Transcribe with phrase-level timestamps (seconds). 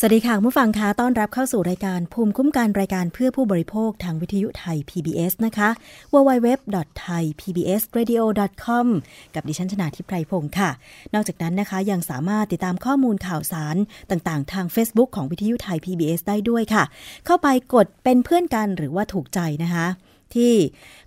[0.00, 5.68] สวัสดีค่ะผู้ฟังคะต้อนรับเข้าสู่รายการภูมิคุ้มกันรายการเพื่อผู้บริโภคทางวิทยุไทย PBS นะคะ
[6.12, 8.86] www.thaipbsradio.com
[9.34, 10.70] กับดิฉันชนาทิพไพรพงศ์ค่ะ
[11.14, 13.76] นอกจากนั้นนะคะยังสามารถติดตามข้อมูลข่าวสาร
[14.10, 16.84] ต่างๆ ทาง Facebook ของวิทยุไทย PBS ได้ด้วยค่ะ
[17.26, 19.86] เข้าไปกดเป็นเพื่อนกันหรือว่าถูกใจนะคะ
[20.34, 20.52] ที่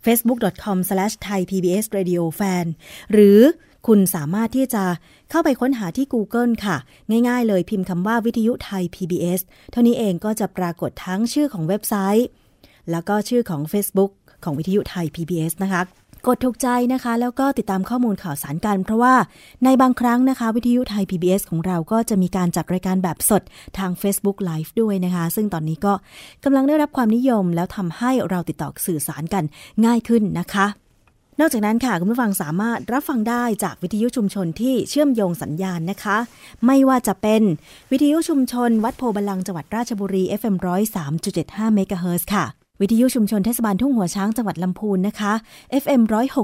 [0.06, 2.66] facebook.com/thaipbsradiofan
[3.12, 3.40] หรือ
[3.88, 4.84] คุณสามารถที่จะ
[5.30, 6.78] เข้าไปค้นหาที่ Google ค่ะ
[7.28, 9.42] ง่ายๆเลยพิมพ์คำว่าวิทยุไทย PBS
[9.72, 12.28] เท่านี้เองก็จะปรากฏทั้งชื่อของเว็บไซต์
[12.92, 14.12] แล้วก็ชื่อของ Facebook
[14.44, 15.82] ของวิทยุไทย PBS นะคะ
[16.28, 19.16] กดถูกใจนะคะ แล้วก็ติดตามข้อมูลข่าวสารกัน เพราะว่า
[19.64, 23.44] ในบางครั้งนะคะ วิทยุไทย PBS ของเราก็จะมีการจัดรายการแบบสด
[23.78, 25.94] ทาง Facebook Live ด้วยนะคะ ซึ่งตอนนี้ก็
[26.44, 29.44] กำลังได้รับความนิยมแล้วทำให้เราติดต่อสื่อสารกัน
[29.86, 30.66] ง่ายขึ้นนะคะ
[31.40, 36.18] นอกจากนั้นค่ะ คุณผู้ฟังสามารถรับฟังได้จากวิทยุชุมชนที่เชื่อมโยงสัญญาณนะคะ
[36.66, 37.42] ไม่ว่าจะเป็น
[37.92, 40.56] วิทยุชุมชน วัดโพธิ์บัลลังก์จังหวัดราชบุรี FM
[41.16, 45.34] 103.75เมกะเฮิรตซ์ค่ะ วิทยุชุมชนเทศบาลทุ่งหัวช้างจังหวัดลำพูนนะคะ
[45.84, 46.02] FM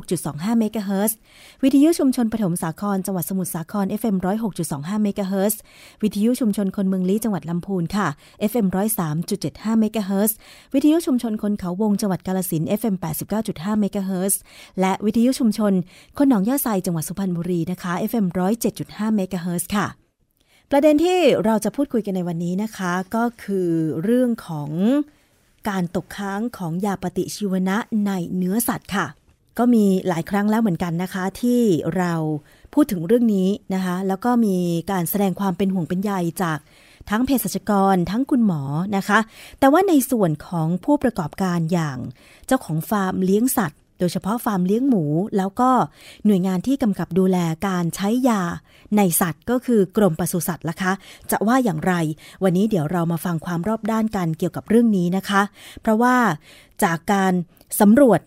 [0.10, 1.18] 106.25เมกะเฮิรตซ์
[1.64, 4.16] วิทยุชุมชนปฐมสาครจังหวัดสมุทรสาคร FM
[4.60, 5.60] 106.25เมกะเฮิรตซ์
[6.04, 8.08] วิทยุชุมชนคนเมืองลี้จังหวัดลำพูนค่ะ
[8.52, 8.68] FM
[9.24, 10.36] 103.75เมกะเฮิรตซ์
[10.74, 12.96] วิทยุชุมชนคนเขาวงจังหวัดกาลสิน FM
[13.38, 14.40] 89.5เมกะเฮิรตซ์
[14.80, 15.74] และวิทยุชุมชน
[16.18, 18.26] คนหนองย่าไซจังหวัดสุพรรณบุรีนะคะ FM
[18.72, 19.88] 107.5เมกะเฮิรตซ์ค่ะ
[20.72, 23.70] ประเด็นที่เราจะพูดคุยกันในวันนี้นะคะ ก็คือ
[24.04, 24.72] เรื่องของ
[25.70, 29.08] การตกค้างของยาปฏิชีวนะในเนื้อสัตว์ค่ะ
[29.58, 31.62] ก็มีหลายครั้งแล้วเหมือนกันนะคะ ที่
[31.98, 32.14] เรา
[32.74, 34.58] พูดถึงเรื่องนี้นะคะ แล้วก็มี
[34.92, 36.12] การแสดงความเป็นห่วงเป็นใย
[36.44, 36.60] จาก
[37.10, 38.62] ทั้งเภสัชกรทั้งคุณหมอ
[38.98, 39.20] นะคะ
[39.60, 41.98] แต่ว่าในส่วนของผู้ประกอบการอย่าง
[42.48, 45.04] เจ้าของฟาร์มเลี้ยงสัตว์ โดยเฉพาะฟาร์มเลี้ยงหมู
[45.38, 45.70] แล้วก็
[46.26, 48.42] หน่วยงานที่กำกับดูแลการใช้ยา
[48.98, 50.92] ในสัตว์ก็คือกรมปศุสัตว์ละคะ
[51.32, 51.94] จะว่าอย่างไร
[52.44, 55.42] วันนี้เดี๋ยวเรามาฟังความรอบด้านกันเกี่ยวกับเรื่องนี้นะคะ
[55.82, 56.16] เพราะว่า
[56.84, 57.34] จากการ
[57.80, 58.20] สำรวจ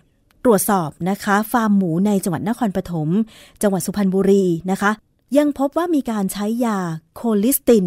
[0.45, 3.09] ตรวจสอบนะคะ ฟาร์มหมูในจังหวัดนครปฐม
[3.63, 4.91] จังหวัดสุพรรณบุรีนะคะ
[5.39, 6.79] ยังพบว่ามีการใช้ยา
[7.15, 7.87] โคลิสติน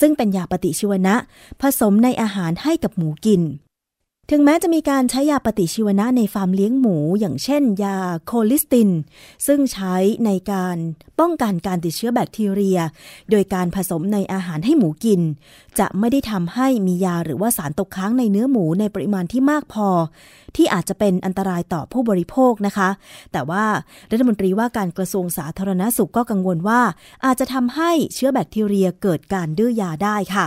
[0.00, 1.14] ซึ่งเป็นยาปฏิชีวนะ
[1.60, 3.42] ผสมในอาหารให้กับหมูกิน
[4.34, 8.90] ถึงแม้จะมีการใช้ยาปฏิชีวนะในฟาร์มเลี้ยงหมู อย่างเช่น ยาโคลิสติน
[9.46, 9.94] ซึ่งใช้
[10.26, 10.76] ในการ
[11.20, 12.78] ป้องกันการติดเชื้อแบคทีเรีย
[13.30, 15.20] โดยการผสมในอาหารให้หมูกิน
[15.78, 19.88] จะไม่ได้ทำให้มียาหรือว่าสารตกค้างในเนื้อหมูในปริมาณที่มากพอ
[20.56, 22.88] ที่อาจจะเป็นอันตรายต่อผู้บริโภคนะคะ
[23.32, 23.64] แต่ว่า
[24.10, 26.80] รัฐมนตรีว่าการกระทรวงสาธารณสุขก็กังวลว่า
[27.24, 30.46] อาจจะทำให้เชื้อแบคทีเรียเกิดการดื้อยาได้ค่ะ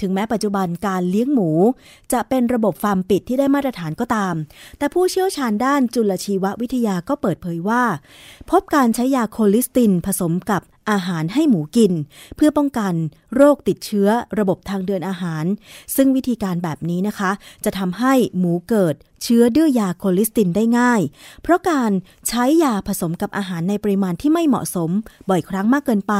[0.00, 1.50] ถึงแม้ปัจจุบันการเลี้ยงหมู
[2.12, 4.34] จะเป็นระบบฟาร์มปิดที่ได้มาตรฐานก็ตาม
[4.78, 7.82] แต่ผู้เชี่ยวชาญด้านจุลชีววิทยาก็เปิดเผยว่า
[8.50, 11.92] พบการใช้ยาโคลิสตินผสมกับ อาหารให้หมูกิน
[12.36, 12.94] เพื่อป้องกัน
[13.34, 15.44] โรคติดเชื้อระบบทางเดินอาหาร
[15.96, 17.30] ซึ่งวิธีการแบบนี้นะคะ
[17.64, 21.00] จะทำให้หมูเกิดเชื้อดื้อยาโคลิสตินได้ง่าย
[21.42, 21.92] เพราะการ
[22.28, 24.90] ใช้ยาผสมกับอาหารในปริมาณที่ไม่เหมาะสม
[25.28, 26.14] บ่อยครั้งมากเกินไป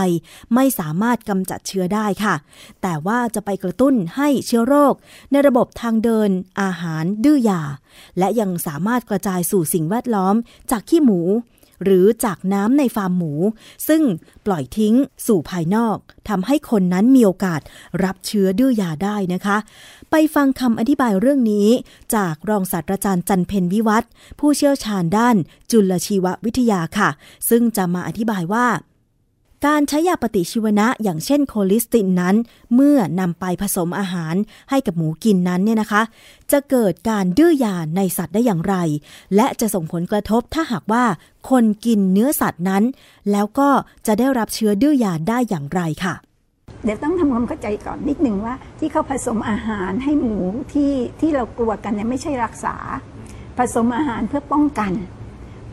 [0.54, 2.34] ไม่สามารถกำจัดเชื้อได้ค่ะ
[2.82, 4.94] แต่ว่าจะไปกระตุ้นให้เชื้อโรค
[5.32, 6.30] ในระบบทางเดิน
[6.62, 7.62] อาหารดื้อยา
[8.18, 10.34] และยังสามารถกระจายสู่สิ่งแวดล้อม
[10.70, 11.20] จากขี้หมู
[11.84, 13.32] หรือจากน้ำในฟาร์มหมู
[13.88, 14.02] ซึ่ง
[14.46, 14.94] ปล่อยทิ้ง
[15.26, 15.96] สู่ภายนอก
[16.28, 17.61] ทำให้คนนั้นมีโอกาส
[18.05, 19.56] รับเชื้อดื้อยาได้นะคะ
[20.11, 21.69] ไปฟังคำอธิบายเรื่องนี้
[22.14, 25.37] จากรองศาสตราจารย์จันเพนวิวัฒน์ผู้เชี่ยวชาญด้าน
[25.70, 27.11] จุลชีววิทยาค่ะ
[27.49, 28.67] ซึ่งจะมาอธิบายว่า
[29.64, 32.37] การใช้ยาปฏิชีวนะอย่างเช่นโคลิสตินนั้น
[32.75, 34.35] เมื่อนำไปผสมอาหาร
[34.70, 36.03] ให้กับหมูกินนั้นเนี่ยนะคะ
[36.53, 38.76] จะเกิดการดื้อยาในสัตว์ได้อย่างไร
[39.37, 41.05] และจะส่งผลกระทบถ้าหากว่า
[41.50, 42.85] คนกินเนื้อสัตว์นั้น
[43.32, 43.69] แล้วก็
[44.06, 46.14] จะได้รับเชื้อดื้อยาได้อย่างไรค่ะ
[46.85, 50.38] เดี๋ยวต้องทำความเข้าใจก่อนนิดหนึ่งว่า ที่เขาผสมอาหารให้หมู
[50.73, 52.76] ที่ที่เรากลัวกันเนี่ยไม่ใช่รักษา
[53.59, 54.93] ผสมอาหารเพื่อป้องกัน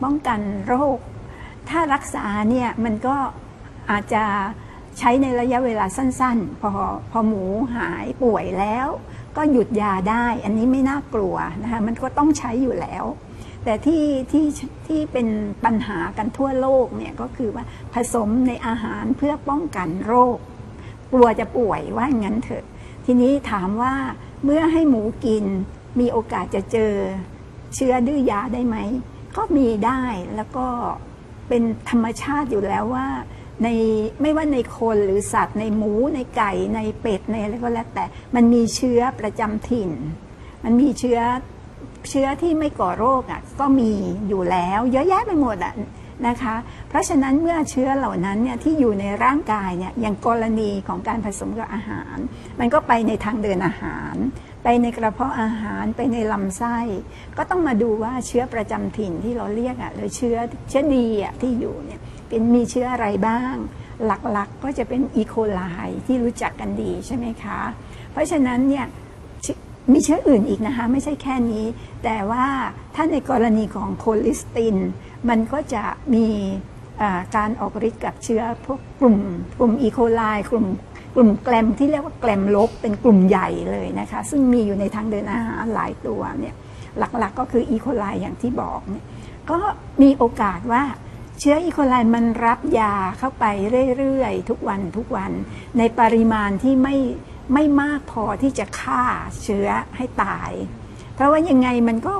[0.02, 0.98] ป้องกันโรค
[1.68, 3.16] ถ้ารักษาเนี่ยมันก็
[3.90, 4.24] อาจจะ
[4.98, 6.70] ใช้ในระยะเวลาสั้นๆ พอ
[7.10, 7.44] พอหมู
[7.76, 8.88] หายป่วยแล้ว
[9.36, 13.04] ก็หยุดยาได้ อันนี้ไม่น่ากลัวนะคะมันก็ต้องใช้อยู่แล้ว
[13.64, 14.46] แต่ที่ที่
[14.86, 15.28] ที่เป็น
[15.64, 17.64] ปัญหากันทั่วโลกเนี่ยก็คือว่า
[17.94, 20.38] ผสมในอาหารเพื่อป้องกันโรค
[21.12, 22.64] กลัวจะป่วยว่างั้นเถอะ
[23.04, 23.94] ทีนี้ถามว่า
[24.44, 25.44] เมื่อให้หมูกิน
[26.00, 26.92] มีโอกาสจะเจอ
[27.74, 28.76] เชื้อดื้อยาได้ไหม
[29.36, 30.00] ก็มีได้
[30.36, 30.66] แล้วก็
[31.48, 33.06] เป็นธรรมชาติอยู่แล้วว่า
[33.62, 33.68] ใน
[34.22, 39.90] ไม่ว่าในคนหรือสัตว์ ในหมูในไก่ในเป็ดในอะไรก็แล้วแต่ มันมีเชื้อประจำถิ่น
[40.64, 41.20] มันมีเชื้อ
[42.10, 43.90] เชื้อที่ไม่ก่อโรคอะก็มี
[44.28, 45.74] อยู่แล้ว เยอะแยะไปหมดอะ
[46.26, 46.56] นะคะ
[46.88, 52.16] เพราะฉะนั้นเมื่อเชื้อเหล่านั้นเนี่ยที่อยู่ในร่างกายเนี่ยอย่างกรณีของการผสมกับอาหาร
[52.60, 54.14] มันก็ไปในทางเดินอาหาร
[54.64, 56.76] ไปในกระเพาะอาหารไปในลำไส้
[57.36, 60.36] ก็ต้องมาดูว่าเชื้อประจำถิ่นที่เราเรียกอะหรือเชื้อ
[60.68, 62.00] เชื้อดีอะที่อยู่เนี่ย
[62.34, 63.54] เป็นมีเชื้ออะไรบ้าง
[64.06, 65.60] หลักๆก็จะเป็นอีโคไล
[66.06, 67.60] ที่รู้จักกันดีใช่ไหมคะ
[68.12, 68.86] เพราะฉะนั้นเนี่ย
[69.92, 71.66] มีเชื้ออื่นอีกนะคะ ไม่ใช่แค่นี้
[72.04, 72.46] แต่ว่า
[72.94, 74.76] ถ้าในกรณีของโคลิสติน
[75.28, 76.26] มันก็จะมี
[77.36, 79.18] การออกฤทธิ์กับเชื้อพวกกลุ่ม
[79.58, 80.66] กลุ่มอีโคไลกลุ่ม
[81.14, 86.54] กลุ่มแกลมที่เรียกว่าแกลมลบเป็นกลุ่มใหญ่เลยนะคะ ซึ่งมีอยู่ในทางเดินอาหารหลายตัวเนี่ย
[86.98, 89.04] หลักๆก็คืออีโคไลอย่างที่บอกเนี่ย
[89.50, 89.58] ก็
[90.02, 90.82] มีโอกาสว่า
[91.40, 93.44] เชื้ออีโคไลมันรับยาเข้าไป
[93.98, 95.32] เรื่อยๆ ทุกวันทุกวัน
[95.78, 96.96] ในปริมาณที่ไม่
[97.54, 99.02] ไม่มากพอที่จะฆ่า
[99.42, 100.50] เชื้อให้ตาย
[101.14, 102.14] เพราะว่ายังไงมันก็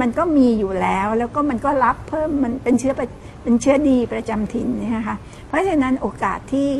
[0.00, 2.94] มันก็มีอยู่แล้ว แล้วก็มันก็รับเพิ่มมันเป็นเชื้อ
[3.42, 5.16] เป็นเชื้อดีประจำถิ่นนะคะ
[5.48, 6.70] เพราะฉะนั้นโอกาสที่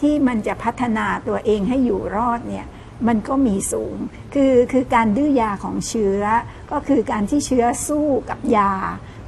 [0.00, 2.66] ที่มันจะพัฒนาตัวเองให้อยู่รอดเนี่ย
[3.08, 3.96] มันก็มีสูง
[4.34, 6.22] คือคือการดื้อยาของเชื้อ
[6.70, 8.72] ก็คือการที่เชื้อสู้กับยา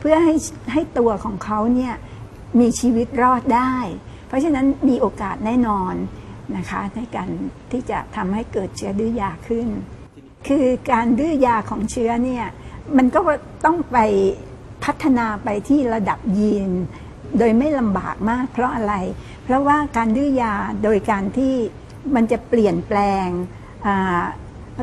[0.06, 0.34] พื่อให้
[0.73, 1.94] ให้ตัวของเขาเนี่ย
[2.61, 3.75] มีชีวิตรอดได้
[4.26, 5.94] เพราะฉะนั้นมีโอกาสแน่นอน
[6.56, 7.28] นะคะในการ
[7.70, 9.68] ที่จะทำให้เกิดเชื้อดื้อยาขึ้น
[10.49, 12.46] คือการดื้อยาของเชื้อเนี่ย
[12.96, 13.20] มันก็
[13.64, 13.99] ต้องไป
[14.84, 16.70] พัฒนาไปที่ระดับยีน
[17.38, 18.94] โดยไม่ลำบากมากเพราะอะไร
[19.44, 21.54] เพราะว่าการดื้อยาโดยการที่
[22.14, 23.28] มันจะเปลี่ยนแปลง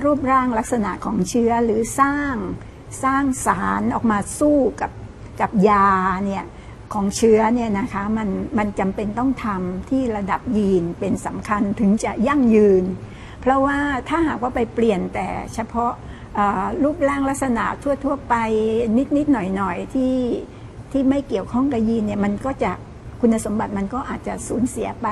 [0.03, 2.35] รูปร่างลักษณะของเชื้อหรือสร้าง
[3.03, 4.91] สร้างสารออกมาสู้กับ
[5.41, 5.85] กับยา
[6.25, 6.43] เนี่ย
[6.93, 12.83] ของเชื้อเนี่ยนะคะมันมันจำเป็นต้องทำที่ระดับยีนเป็นสำคัญถึงจะยั่งยืน
[13.41, 13.77] เพราะว่า
[14.09, 15.91] ถ้าหากว่าไปเปลี่ยนแต่เฉพาะ
[16.83, 18.35] รูปร่างลักษณะทั่ว ๆ ไป
[18.97, 20.15] นิดนิดหน่อยหน่อยที่
[20.91, 22.71] ที่ไม่เกี่ยวข้องกับยีนเนี่ยมันก็จะ
[23.21, 25.07] คุณสมบัติมันก็อาจจะสูญเสียไป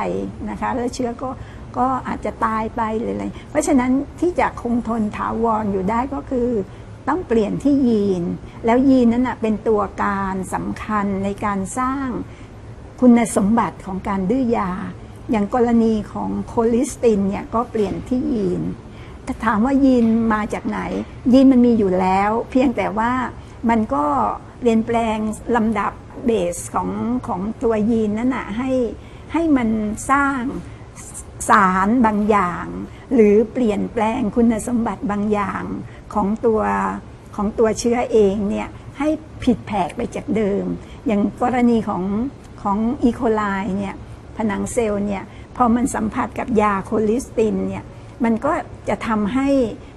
[0.50, 1.30] นะคะแล้วเชื้อก็
[1.78, 6.50] ก็อาจจะตายไปหรืออะไรเพราะฉะนั้นที่จะคงทนถาวรออยู่ได้ก็คือ
[7.08, 8.24] ต้องเปลี่ยนที่ยีน
[8.66, 12.08] แล้วยีนนั้นนะเป็นตัวการสำคัญในการสร้าง
[13.02, 14.72] คุณสมบัติของการดื้อยา
[15.32, 18.62] อย่างกรณีของโคลิสตินเนี่ยก็เปลี่ยนที่ยีน
[19.26, 20.80] ถ้าถามว่ายีนมาจากไหน
[21.34, 23.12] ยีนมันมีอยู่แล้ว เพียงแต่ว่า
[23.70, 24.06] มันก็
[24.60, 25.18] เปลี่ยนแปลง
[25.56, 25.92] ลำดับ
[26.26, 26.90] เบสของ
[27.28, 28.72] ของตัวยีนนั้นนะให้
[29.34, 29.70] ให้มัน
[30.12, 30.42] สร้าง
[31.50, 32.66] สารบางอย่าง
[33.14, 35.64] หรือเปลี่ยนแปลงคุณสมบัติบางอย่าง
[36.14, 36.62] ของตัว
[37.36, 39.08] ของตัวเชื้อเองเนี่ยให้
[39.44, 40.66] ผิดแผกไปจากเดิม
[41.08, 42.04] อย่างกรณีของ
[42.62, 43.42] ของอีโคไล
[43.78, 43.96] เนี่ย
[44.38, 45.24] ผนังเซลล์เนี่ย
[45.56, 47.84] พอมันสัมผัสกับยาโคลิสตินเนี่ย
[48.24, 48.54] มันก็
[48.90, 49.50] จะทำให้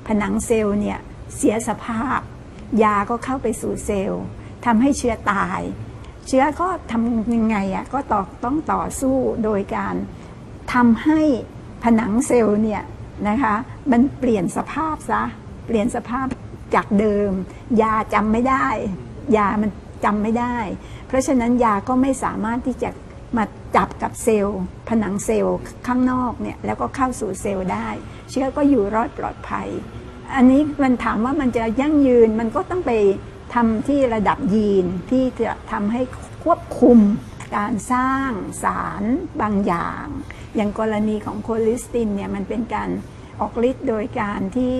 [0.06, 0.98] ผนังเซลล์เนี่ย
[1.36, 2.20] เสียสภาพ
[2.82, 4.24] ยาก็เข้าไปสู่เซลล์
[4.66, 5.60] ทำให้เชื้อตาย
[6.26, 9.94] เชื้อก็ทำยังไงอะก็ต่อต้องต่อสู้โดยการ
[10.74, 11.20] ทำให้
[11.84, 12.82] ผนังเซลล์เนี่ย
[13.28, 13.54] นะคะ
[13.90, 15.22] มันเปลี่ยนสภาพซะ
[15.64, 16.26] เปลี่ยนสภาพ
[16.74, 17.30] จากเดิม
[17.82, 18.66] ยาจำไม่ได้
[19.36, 19.70] ยามัน
[20.04, 20.56] จำไม่ได้
[21.06, 22.90] เพราะฉะนั้นยาก็ไม่สามารถที่จะ
[23.36, 23.44] มา
[23.76, 27.88] จับกับเซลล์ ผนังเซลล์ข้างนอกเนี่ยแล้วก็เข้าสู่เซลล์ได้
[28.30, 29.68] เชื้อก็อยู่รอดปลอดภัย
[30.34, 32.92] อันนี้มันถามว่ามันจะยั่งยืนมันก็ต้องไป
[33.54, 36.02] ทำที่ระดับยีนที่จะทำให้
[36.44, 36.98] ควบคุม
[37.56, 38.30] การสร้าง
[38.64, 39.02] สาร
[39.42, 40.06] บางอย่าง
[40.56, 42.90] อย่างกรณีของโคลิสตินเนี่ยมันเป็นการ
[43.40, 44.76] ออกฤทธิ์โดยการที่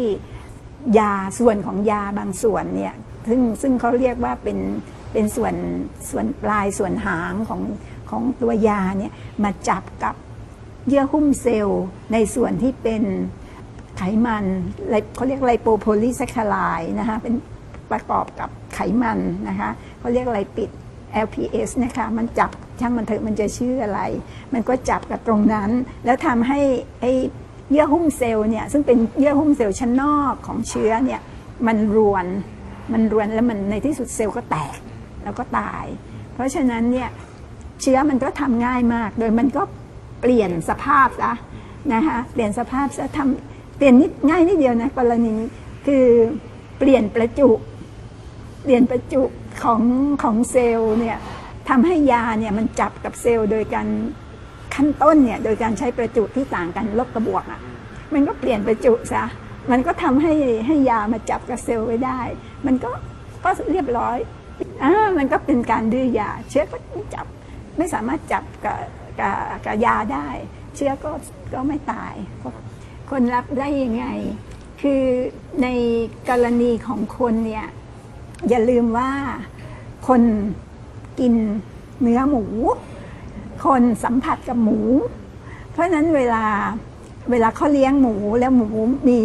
[0.99, 2.95] ยาส่วนของยาบางส่วนเนี่ย
[3.29, 4.59] ซึ่งซึ่งเขาเรียกว่าเป็น
[5.13, 5.55] เป็นส่วน
[6.11, 7.61] ส่วนปลายส่วนหางของ
[8.11, 9.13] ของตัวยาเนี่ย
[9.45, 10.15] มาจับกับ
[10.89, 13.03] เยื่อหุ้มเซลล์ในส่วนที่เป็น
[13.97, 14.45] ไขมัน
[15.15, 17.35] เขาเรียกไลโปโพลิแซคคารายนะคะเป็น
[17.91, 20.71] ประกอบกับไขมันนะคะเขาเรียกอะไรปิด
[21.25, 24.01] LPS นะคะมันจับช่างมันเถอะมันจะชื่ออะไร
[24.53, 25.71] มันก็จับกับตรงนั้น
[26.05, 26.61] แล้วทำให้
[27.01, 27.05] ไอ
[27.73, 31.21] เยื่อหุ้มเซลล์เนี่ยซึ่งเป็นเยื่อหุ้มเซลล์ชั้นนอกของเชื้อเนี่ย
[31.67, 32.27] มันรวน
[32.93, 34.79] มันรวนแล้วมันในที่สุดเซลล์ก็แตก
[35.25, 35.85] แล้วก็ตาย
[36.35, 37.09] เพราะฉะนั้นเนี่ย
[37.83, 39.63] เชื้อมันก็ทำง่ายมาก โดยมันก็
[40.21, 41.33] เปลี่ยนสภาพซะ
[41.95, 45.35] นะคะเปลี่ยนสภาพซะทำเปลี่ยนนิดง่ายนิดเดียวนะกรณี
[45.87, 46.07] คือ
[46.79, 47.51] เปลี่ยนประจุ
[48.63, 49.23] เปลี่ยนประจุ
[49.63, 49.83] ของ
[50.23, 51.19] ของเซลล์เนี่ย
[51.69, 53.87] ทำให้ยาเนี่ยมันจับกับเซลล์โดยการ
[54.75, 57.61] ขั้นต้นเนี่ยโดยการใช้ประจุที่ต่างกันลบกับบวกอะ่ะ
[58.15, 59.25] มันก็เปลี่ยนประจุซะ
[59.71, 60.33] มันก็ทำให้
[60.67, 62.21] ให้ยามาจับกับเซลล์ไว้ได้
[62.67, 62.91] มันก็
[63.45, 64.17] ก็เรียบร้อย
[64.83, 67.27] อ่ามันก็เป็นการดื้อยา เชื้อก็ไม่จับ
[67.77, 68.79] ไม่สามารถจับกับ
[69.21, 70.29] กับกับยาได้
[70.77, 71.11] เชื้อก็
[71.55, 72.15] ก็ไม่ตาย
[73.11, 74.07] คนรับได้ยังไง
[74.83, 75.03] คือ
[75.63, 75.69] ใน
[76.29, 77.67] กรณีของคนเนี่ย
[78.49, 79.11] อย่าลืมว่า
[80.09, 80.23] คน
[81.21, 81.35] กิน
[82.03, 82.45] เนื้อหมู
[83.65, 84.81] คนสัมผัสกับหมู
[85.73, 86.45] เพราะนั้นเวลา
[87.31, 88.69] เวลาเขาเลี้ยงหมูแล้วหมู
[89.09, 89.19] มี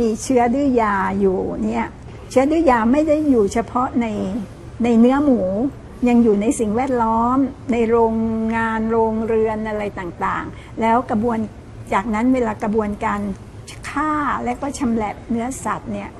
[0.00, 1.86] มีเชื้อดื้อยาอยู่เนี่ย
[2.30, 4.06] เชื้อดื้อยาไม่ได้อยู่เฉพาะใน
[4.84, 5.40] ในเนื้อหมู
[6.08, 7.36] ยังอยู่ในสิ่งแวดล้อม
[7.72, 8.14] ในโรง
[8.56, 11.38] งานโรงเรือนอะไรต่างๆ แล้วกระบวน
[11.92, 13.20] จากนั้นเวลากระบวนการ
[13.90, 14.12] ฆ่า
[14.44, 16.10] และก็ชำแหละเนื้อสัตว์เนี่ย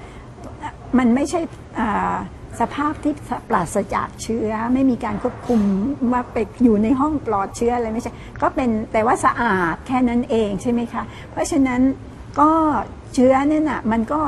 [0.98, 1.40] มันไม่ใช่
[2.60, 3.14] สภาพที่
[3.48, 5.60] ปราศจากเชื้อ ไม่มีการควบคุม
[6.12, 11.80] ว่าไปอยู่ในห้องปลอดเชื้ออะไรไม่ใช่ ก็เป็นแต่ว่าสะอาดแค่นั้นเองใช่ไหมคะ เพราะฉะนั้น
[12.40, 12.50] ก็
[13.14, 14.20] เชื้อเนี่ยนะมันก็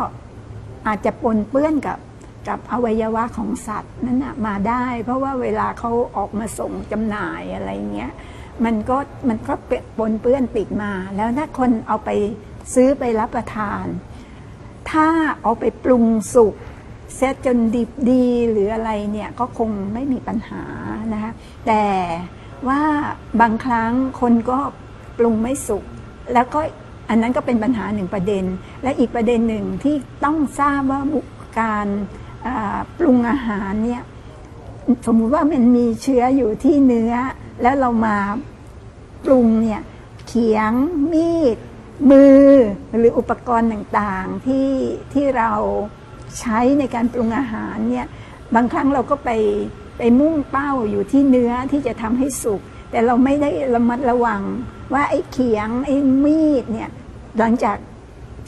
[0.87, 1.99] อาจจะปนเปื้อนกับ
[2.49, 8.12] กับอวัยวะของสัตว์นั้นนะมาได้ เพราะว่าเวลาเขาออกมาส่งจำหน่ายอะไรเงี้ย
[8.64, 8.97] มันก็
[9.29, 9.55] มันก็
[9.99, 12.11] ปนเปื้อนติดมา แล้วถ้าคนเอาไป
[12.75, 13.85] ซื้อไปรับประทาน
[14.91, 15.07] ถ้า
[15.43, 16.55] เอาไปปรุงสุก
[17.16, 20.64] เซตจนดิบดีหรืออะไรเนี่ยก็คงไม่มีปัญหา
[21.12, 21.33] นะคะ
[21.66, 21.85] แต่
[22.69, 22.83] ว่า
[23.40, 24.59] บางครั้งคนก็
[25.19, 25.85] ปรุงไม่สุก
[26.35, 26.61] แล้วก็
[27.09, 28.45] อันนั้นก็เป็นปัญหาหนึ่งประเด็น
[28.83, 31.00] และอีกประเด็นหนึ่งที่ต้องทราบว่า
[31.61, 31.87] การ
[32.99, 34.02] ปรุงอาหารเนี่ย
[35.07, 37.14] สมมุติว่ามันมีเชื้ออยู่ที่เนื้อ
[37.62, 38.16] แล้วเรามา
[39.25, 39.81] ปรุงเนี่ย
[40.26, 40.73] เขียง
[41.12, 41.59] มีด
[42.11, 42.47] มือ
[42.97, 44.71] หรืออุปกรณ์ต่างๆที่
[45.12, 45.50] ที่เรา
[46.39, 48.07] ใช้ในการปรุงอาหารเนี่ย
[48.55, 49.31] บางครั้งเราก็ไป
[49.99, 52.61] ไปมุ่งเป้าอยู่ที่เนื้อที่จะทำให้สุก
[52.91, 54.43] แต่เราไม่ได้ระมัดระวัง
[54.93, 56.91] ว่าไอ้เขียงไอ้มีดเนี่ย
[57.39, 57.77] หลังจาก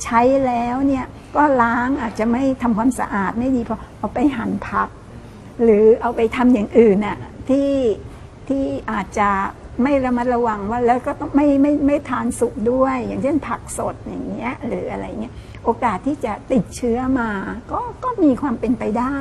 [0.03, 1.05] ใช้แล้วเนี่ย
[1.37, 4.89] ก็ล้างอาจจะไม่ทำความสะอาดไม่ดีพอเอาไปหั่นผัก
[5.63, 7.71] หรือเอาไปทำอย่างอื่นน่ะที่
[8.49, 9.31] ที่อาจจะ
[9.83, 17.31] ไม่ระมัดระวังว่าแล้วก็ต้องไม่ไม่ไม่ทานสุกด้วย อย่างเช่นผักสดอย่างเงี้ยหรืออะไรเงี้ย โอกาสที่จะติดเชื้อมา
[17.73, 19.19] ก็ก็มีความเป็นไปได้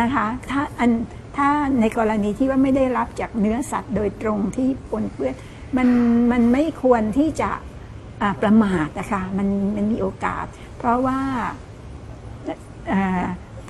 [0.00, 0.90] นะคะถ้าอัน
[1.36, 1.48] ถ้า
[1.80, 5.34] ในกรณีที่ว่าไม่ได้รับจากเนื้อสัตว์โดยตรงที่ปนเปื้อน
[5.76, 5.88] มัน
[6.32, 7.50] มันไม่ควรที่จะ
[8.42, 10.46] ประมาทนะคะมันมันมีโอกาส
[10.78, 11.18] เพราะว่า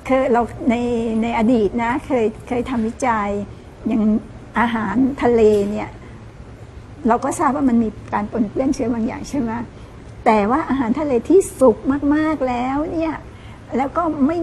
[0.06, 0.74] เคยเราใน
[1.22, 3.28] ในอดีตนะเคยเคยทำวิจัย
[3.88, 4.02] อย่าง
[4.58, 5.90] อาหารทะเลเนี่ย
[7.08, 9.50] เราก็ทราบว่ามันมีการปนเปื้อนเชื้อบางอย่างใช่ไหม
[10.24, 11.76] แต่ว่าอาหารทะเลที่สุก
[12.14, 13.14] มากๆแล้วเนี่ย
[13.76, 14.38] แล้วก็ไม่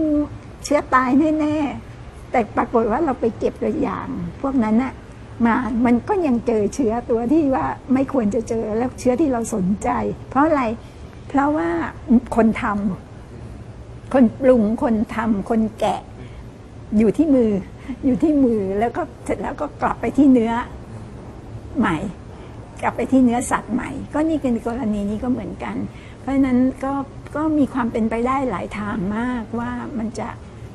[0.64, 1.08] เชื้อตาย
[1.40, 4.06] แน่ๆแต่ปรากฏว่าเราไปเก็บตัวอย่าง
[4.42, 4.92] พวกนั้นน่ะ
[5.44, 9.88] มามันก็ยังเจอเชื้อตัวที่ว่าไม่ควรจะเจอแล้วเชื้อที่เราสนใจ
[10.30, 10.62] เพราะอะไร
[11.28, 11.68] เพราะว่า
[12.36, 16.00] คนทำคนปรุงคนทำคนแกะ
[16.98, 17.50] อยู่ที่มือ
[18.04, 20.52] อยู่ที่มือแล้วก็เสร็จแล้วก็กลับไปที่เนื้อ
[21.78, 21.96] ใหม่
[22.82, 25.76] กลับไปที่เนื้อสัตว์ใหม่ ก็นี่เป็นกรณีนี้ก็เหมือนกัน
[26.20, 26.92] เพราะฉะนั้นก็
[27.36, 30.28] ก็มีความเป็นไปได้หลายทางมากว่ามันจะ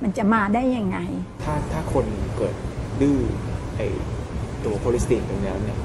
[0.04, 0.98] มันจะมาได้ยังไง
[1.44, 2.06] ถ้าถ้าคน
[2.38, 2.56] เกิด
[3.02, 3.20] ดื้อ
[3.76, 3.82] ไอ
[4.66, 5.80] ตัวโคเลสเตอรอลตรงนี้เนี่ย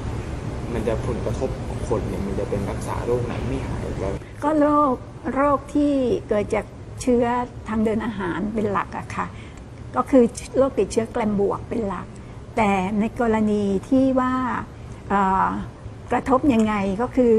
[0.73, 4.13] มันจะผลกระทบของคนเนี่ยมันจะเป็นรักษาโรคไหนไม่หายแล้ว
[4.43, 4.95] ก็โรค
[5.33, 5.93] โรคที่
[6.29, 6.65] เกิดจาก
[7.01, 7.25] เชื้อ
[7.67, 9.25] ทางเดินอาหารเป็นหลักอะค่ะ
[9.95, 10.23] ก็คือ
[10.57, 12.07] โรคติดเชื้อแกลมบวกเป็นหลัก
[12.57, 14.33] แต่ในกรณีที่ว่า
[16.11, 17.35] กระทบยังไงก็คือ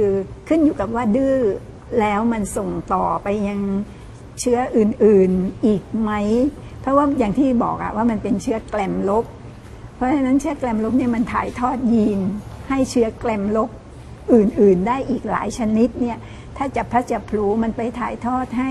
[0.49, 1.37] ขึ้นอยู่กับว่าดื้อ
[2.00, 3.61] แล้วมันส่งต่อไปยัง
[4.41, 6.11] เชื้ออื่นๆอีกไหม
[6.81, 9.25] เพราะว่าอย่างที่บอกอะว่ามันเป็นเชื้อแกลมลบ
[9.94, 12.20] เพราะฉะนั้นเชื้อแกลมลบเนี่ยมันถ่ายทอดยีน
[12.68, 13.70] ให้เชื้อแกลมลบ
[14.33, 16.18] อื่นๆ ได้อีกหลายชนิดเนี่ย
[16.57, 18.70] ถ้าจะพัจะพลูมันไปถ่ายทอดให้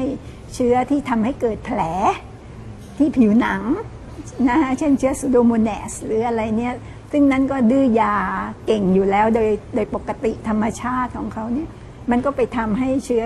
[0.53, 1.79] เชื้อที่ทำให้เกิดแผล
[2.97, 3.61] ที่ผิวหนัง
[4.49, 6.73] นะฮะเช่นเชื้อซูโดโมเนสหรืออะไรเนี่ย
[7.11, 8.15] ซึ่งนั้นก็ดื้อยา
[8.65, 11.69] เก่งอยู่แล้วโดยโดยปกติธรรมชาติของเขาเนี่ย
[12.11, 13.25] มันก็ไปทำให้เชื้อ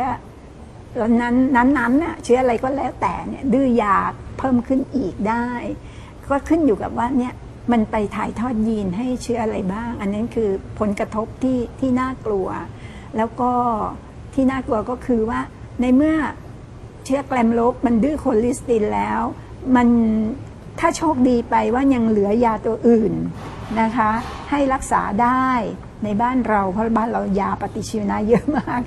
[1.21, 3.95] นั้นนั้นๆน่ะเชื้ออะไรก็แล้วแต่เนี่ยดื้อยา
[4.37, 5.47] เพิ่มขึ้นอีกได้
[6.29, 7.33] ก็ขึ้นอยู่กับว่าเนี่ย
[7.71, 12.47] มันไปถ่ายทอดยีนให้เชื้ออะไรบ้าง อันนั้นคือผลกระทบที่ที่น่ากลัว
[13.17, 13.51] แล้วก็
[14.33, 15.39] ที่น่ากลัวก็คือว่า
[15.81, 16.15] ในเมื่อ
[17.05, 19.21] เชื้อแกลมลบมันดื้อโคลิสตินแล้ว
[19.75, 19.87] มัน
[20.79, 23.13] ถ้าโชคดีไปว่ายังเหลือยาตัวอื่น
[23.81, 24.11] นะคะ
[24.51, 25.49] ให้รักษาได้
[26.03, 28.81] ในบ้านเราเพราะบ้านเรายาปฏิชีวนะเยอะมาก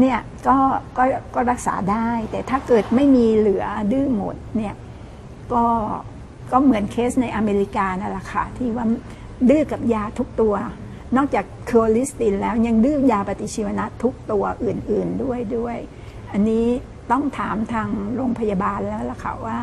[0.00, 0.56] เนี่ยก็
[0.96, 4.74] ก็ก็รักษาได้ แต่ถ้าเกิดไม่มีเหลือดื้อหมดเนี่ย
[5.52, 5.64] ก็
[6.52, 8.86] ก็เหมือนเคสในอเมริกานั่นแหละค่ะที่ว่า
[9.48, 10.54] ดื้อกับยาทุกตัว
[11.16, 15.76] นอกจากโคลิสตินแล้วยังดื้อยาปฏิชีวนะทุกตัวอื่นๆด้วยด้วย
[16.32, 16.66] อันนี้
[17.10, 19.58] ต้องถามทางโรงพยาบาลแล้วล่ะค่ะว่า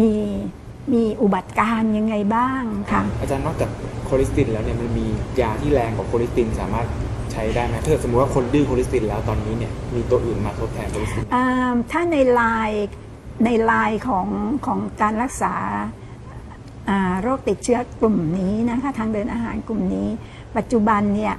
[0.00, 0.12] มี
[0.94, 3.70] มีอุบัติการณ์ยังไงบ้างค่ะ อาจารย์นอกจาก
[4.04, 5.06] โคลิสตินแล้วเนี่ยมันมี
[5.40, 6.86] ยาที่แรงกว่าโคลิสตินสามารถ
[7.32, 11.24] ใช้ได้ไหมถ้าสมมติว่าคนดื้อโคลิสตินแล้วตอนนี้เนี่ยมีตัวอื่นมาทดแทนโคลิสติน
[11.90, 12.70] ถ้าในลาย
[13.44, 14.28] ในลายของ
[14.66, 15.54] ของการรักษา
[17.22, 20.08] โรคติดเชื้อกลุ่มนี้นะคะทางเดินอาหารกลุ่มนี้
[20.56, 21.34] ปัจจุบันเนี่ย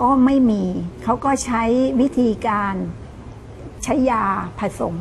[0.00, 0.62] ก็ไม่มี
[1.04, 1.62] เขาก็ใช้
[2.00, 2.74] วิธีการ
[3.84, 4.24] ใช้ยา
[4.60, 4.96] ผสม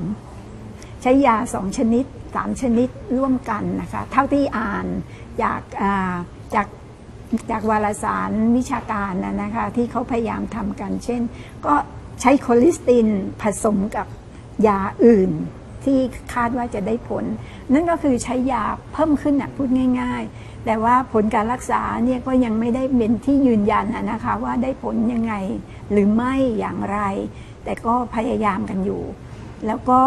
[1.01, 4.85] ใช้ยาสองชนิด สามชนิดร่วมกันนะคะ เท่าที่อ่าน
[5.41, 5.61] จาก
[6.55, 6.67] จาก
[7.51, 11.21] จากวารสารวิชาการนะคะที่เขาพยายามทำกัน เช่น
[11.65, 11.73] ก็
[12.21, 13.07] ใช้โคลิสติน
[13.41, 14.07] ผสมกับ
[14.67, 15.31] ยาอื่น
[15.83, 15.99] ที่
[16.33, 17.23] คาดว่าจะได้ผล
[17.73, 19.69] นั่นก็คือใช้ยาเพิ่มขึ้นนะพูด
[20.01, 25.33] ง่าย ๆ แต่ว่าผลการรักษาเนี่ยก็ยังไม่ได้เป็นที่ยืนยันนะคะว่าได้ผลยังไง
[25.91, 26.99] หรือไม่อย่างไร
[27.63, 29.03] แต่ก็พยายามกันอยู่
[29.65, 30.01] แล้วก็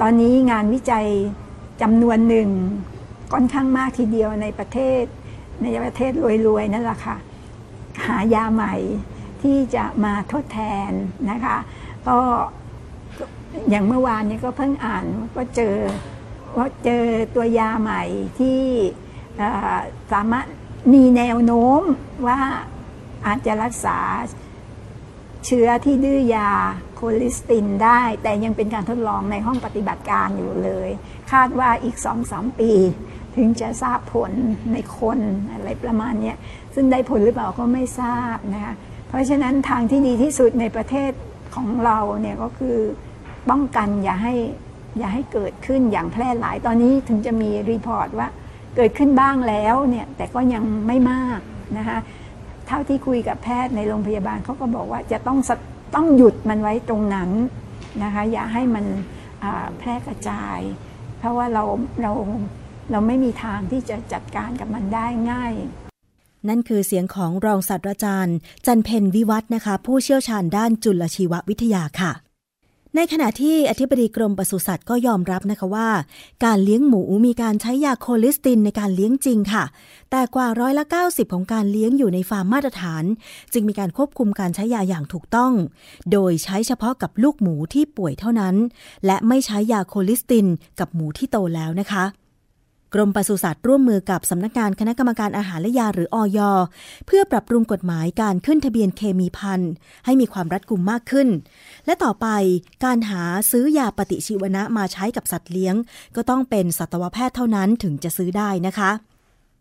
[0.00, 1.06] ตอนนี้งานวิจัย
[1.82, 2.48] จำนวนหนึ่ง
[3.32, 5.02] ค่อนข้างมากทีเดียวในประเทศ
[5.62, 6.12] ในประเทศ
[6.46, 7.16] รวยๆนั่นแหละค่ะ
[8.06, 8.74] หายาใหม่
[9.42, 10.92] ที่จะมาทดแทน
[11.30, 11.56] นะคะ
[12.08, 12.18] ก็
[13.70, 15.04] อย่างเมื่อวานนี้ก็เพิ่งอ่าน
[15.36, 15.76] ก็เจอ
[16.56, 18.02] ว่าเจอตัวยาใหม่
[18.38, 18.60] ที่
[20.12, 20.46] สามารถ
[20.92, 21.82] มีแนวโน้ม
[22.26, 22.40] ว่า
[23.26, 23.98] อาจจะรักษา
[25.46, 26.50] เชื้อที่ดื้อยา
[27.02, 30.88] คลิสตินได้ แต่ยังเป็นการทดลองในห้องปฏิบัติการอยู่เลย
[31.32, 32.72] คาดว่าอีกสองสามปี
[33.36, 34.30] ถึงจะทราบผล
[34.72, 35.18] ในคน
[35.52, 36.34] อะไรประมาณนี้
[36.74, 38.74] ซึ่งได้ผลหรือเปล่าก็ไม่ทราบนะคะ
[39.08, 41.12] เพราะฉะนั้นทางที่ดีที่สุดในประเทศ
[41.54, 42.76] ของเราเนี่ยก็คือ
[43.50, 44.34] ป้องกันอย่าให้
[44.98, 48.28] อย่าให้เกิดขึ้นอย่างแพร่หลายตอนนี้ถึงจะมีรีพอร์ตว่า
[48.76, 51.40] เกิดขึ้นบ้างแล้วเนี่ยแต่ก็ยังไม่มาก
[51.78, 51.98] นะคะ
[52.66, 55.38] เท่าที่คุยกับแพทย์ในโรงพยาบาลเขาก็บอกว่าจะต้อง
[55.94, 57.30] ต้องหยุดมันไว้ตรงนั้น
[58.02, 58.84] นะคะ อย่าให้มัน
[59.78, 60.58] แพร่กระจาย
[61.18, 61.64] เพราะว่าเรา
[62.02, 62.12] เรา
[62.90, 65.52] เราไม่มีทางที่จะจัดการกับมันได้ง่าย
[66.48, 72.12] นั่นคือเสียงของรองศาสตราจารย์ จันเพนวิวัฒนะคะ ผู้เชี่ยวชาญด้านจุลชีววิทยาค่ะ
[72.96, 75.88] ในขณะที่อธิบดีกรมปศุสัตว์ก็ยอมรับนะคะว่า
[76.44, 79.64] การเลี้ยงหมูมีการใช้ยาโคลิสตินในการเลี้ยงจริงค่ะ
[80.10, 83.04] แต่กว่าร้อยละ90 ของการเลี้ยงอยู่ในฟาร์มมาตรฐาน
[83.52, 85.52] จึงมีการควบคุมการใช้ยาอย่างถูกต้อง
[86.12, 88.54] โดยใช้เฉพาะกับลูกหมูที่ป่วยเท่านั้น
[89.06, 90.46] และไม่ใช้ยาโคลิสติน
[90.80, 92.04] กับหมูที่โตแล้วนะคะ
[92.94, 96.38] กรมปศุสัตว์ร่วมมือกับสำนักงานคณะกรรมการอาหารและยาหรืออย
[97.06, 99.72] เพื่อปรับปรุงกฎหมายการขึ้นทะเบียนเคมีพันธุ์
[100.04, 101.28] ให้มีความรัดกุมมากขึ้น
[101.86, 102.26] และต่อไป
[102.84, 105.74] การหาซื้อยาปฏิชีวนะมาใช้กับสัตว์เลี้ยง
[106.16, 108.90] ก็ต้องเป็นสัตวแพทย์เท่านั้นถึงจะซื้อได้นะคะ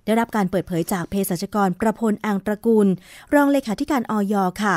[0.05, 2.87] ได้รับการเปิดเผยจากเภสัชกรประพลอังตระกูล
[3.33, 4.75] รองเลขาธิการอย.ค่ะ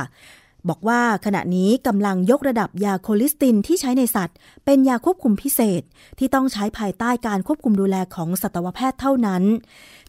[0.68, 5.82] บอกว่าขณะนี้กำลังยกระดับยาโคลิสตินที่ใช้ในสัตว์ เป็นยาควบคุมพิเศษ
[6.18, 9.42] ที่ต้องใช้ภายใต้การควบคุมดูแลของสัตวแพทย์เท่านั้น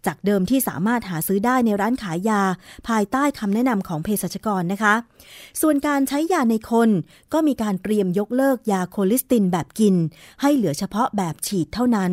[0.06, 2.42] จากเดิมที่สามารถหาซื้อได้ในร้านขายยา
[2.88, 4.94] ภายใต้คำแนะนำของเภสัชกรนะคะ
[5.62, 6.90] ส่วนการใช้ยาในคน
[7.34, 9.96] ก็มีการเตรียมยกเลิกยาโคลิสตินแบบกิน
[10.42, 12.12] ให้เหลือเฉพาะแบบฉีดเท่านั้น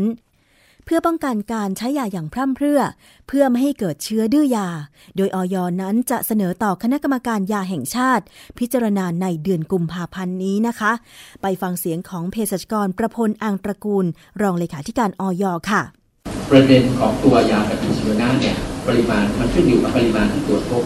[0.85, 2.81] เพื่อป้องกันการใช้ยาอย่างพร่ำเพรื่อ
[3.29, 4.69] เพื่อไม่ให้เกิดเชื้อดื้อยา
[5.17, 8.25] โดยออยอนั้นจะเสนอต่อคณะกรรมการยาแห่งชาติ
[8.59, 10.93] พิจารณาในเดือนกุมภาพันธ์นี้นะคะ
[11.43, 14.07] ไปฟังเสียงของเภสัชกรประพลอังตระกูล
[14.43, 15.83] รองเลขาธิการออยค่ะ
[16.51, 20.85] ประเด็นของตัวยาปฏิชีวนะเนี่ยปริมาณมันขึ้นอยู่กับปริมาณที่ตรวจพบ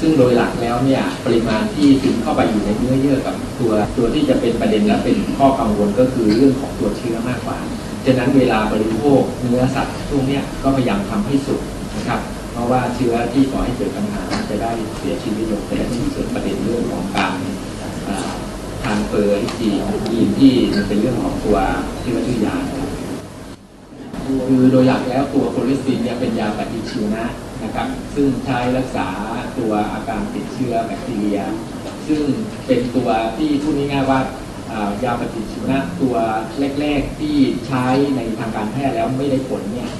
[0.00, 7.58] ซึ่งโดยหลักแล้วเนี่ยปริมาณที่ซึมเข้าไปอยู่ในเนื้อเยื่อกับตัวตัวที่จะเป็นประเด็นและเป็นข้อกังวลก็คือเรื่องของตัวเชื้อมากกว่า
[8.06, 11.60] ฉะนั้นเวลาบริโภคเนื้อสัตว์ช่วงนี้ก็พยายามทำให้สุก
[11.96, 12.20] นะครับ
[12.52, 17.36] เพราะว่าเชื้อที่ก่อให้เกิดปัญหาจะได้เสียชีวิตลงแต่ที่เกิดประเด็นเรื่องของการ
[18.84, 19.70] ทางเปอร์จี
[20.12, 20.54] นีนที่
[20.88, 21.58] เป็นเรื่องของตัว
[22.02, 22.56] ที่ว่าชื่อยา
[24.46, 27.24] คือโดยหลักแล้วตัวโคลิสตินเนี่ยเป็นยาปฏิชีวนะ
[27.62, 29.08] นะครับ ซึ่งใช้รักษา
[29.58, 31.40] ตัวอาการติดเชื้อแบคทีเรีย
[32.08, 32.22] ซึ่ง
[32.66, 34.20] เป็นตัวที่พูดง่ายๆว่า
[35.04, 36.16] ยาปฏิชีวนะตัว
[36.80, 39.90] แรกๆที่ใช้ในทางการแพทย์แล้วไม่ได้ผลเนี่ย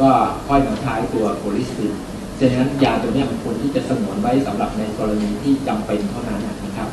[0.00, 0.10] ก็
[0.48, 1.92] ค่อยมาใช้ตัวโคลิสติน
[2.40, 6.88] ฉะนั้นยาตัวนี้มันควรที่จะสมวนไว้สำหรับในกรณีที่จำเป็นเท่านั้นนะครับ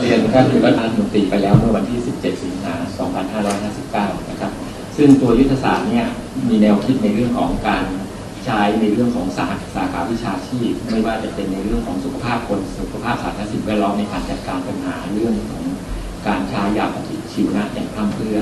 [0.00, 2.74] เรียนท่านรัฐมนตรีไปแล้วเมื่อวันที่ 17 สิงหา
[4.12, 4.52] 2559 นะครับ
[4.96, 6.06] ซึ่งตัวยุทธศาสตร์เนี่ย
[6.48, 7.84] มีแนวคิดในเรื่องของการ
[8.44, 15.64] ใช้ในเรื่องของสาสาขาวิชาชีพ ไม่ว่าจะเป็นในเรื่องของสุขภาพคนสุขภาพสาธารณสุขแวดล้อมในการจัดการปัญหาเรื่องของ
[16.28, 18.38] การใช้ยาปฏิชีวนะอย่างพร่ำเพรื่อ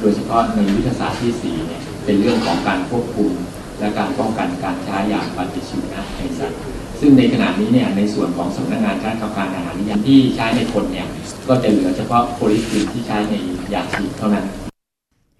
[0.00, 3.32] โดยเฉพาะในวิทยาศาสตร์ที่4เนี่ยเป็นเรื่องของการควบคุม
[3.78, 6.60] และการป้องกันการใช้ยาปฏิชีวนะในสัตว์
[7.00, 11.06] ซึ่งในขณะนี้เนี่ยในส่วนของสำนักงานการกำการอาหารยาที่ใช้ในคนเนี่ย
[11.48, 13.34] ก็จะเหลือเฉพาะโพลิสตินที่ใช้ใน
[13.74, 14.46] ยาฉีดเท่านั้น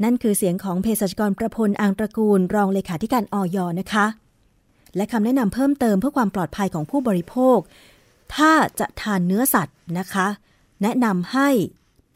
[0.03, 4.07] นั่นคือเสียงของเภสัชกรประพลอังตระกูล รองเลขาธิการออยนะคะ
[4.97, 7.59] และคำแนะนำเพิ่มเติมเพื่อความปลอดภัยของผู้บริโภค
[8.35, 10.27] ถ้าจะทานเนื้อสัตว์นะคะ
[10.83, 11.49] แนะนำให้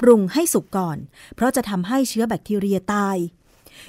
[0.01, 0.99] ปรุงให้สุกก่อน
[1.35, 3.17] เพราะจะทำให้เชื้อแบคทีเรียตาย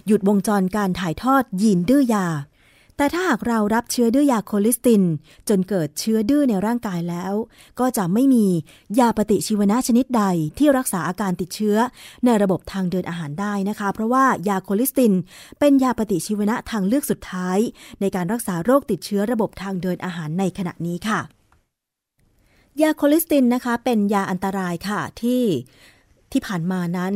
[0.08, 2.28] หยุดวงจรการถ่ายทอดยีนดื้อยา
[2.98, 5.04] แต่ถ้าหากเรารับเชื้อดื้อยาโคลิสติน
[5.50, 7.34] จนเกิดเชื้อดื้อในร่างกายแล้ว
[7.80, 8.46] ก็จะไม่มี
[9.00, 10.24] ยาปฏิชีวนะชนิดใด
[10.58, 11.78] ที่รักษาอาการติดเชื้อ
[12.26, 15.14] ในระบบทางเดินอาหารได้นะคะ เพราะว่ายาโคลิสติน
[15.60, 17.58] เป็นยาปฏิชีวนะทางเลือกสุดท้าย
[18.02, 21.20] ในการรักษาโรคติดเชื้อระบบทางเดินอาหารในขณะนี้ค่ะ
[22.82, 25.44] ยาโคลิสตินนะคะเป็นยาอันตรายค่ะที่
[26.32, 27.14] ที่ผ่านมานั้น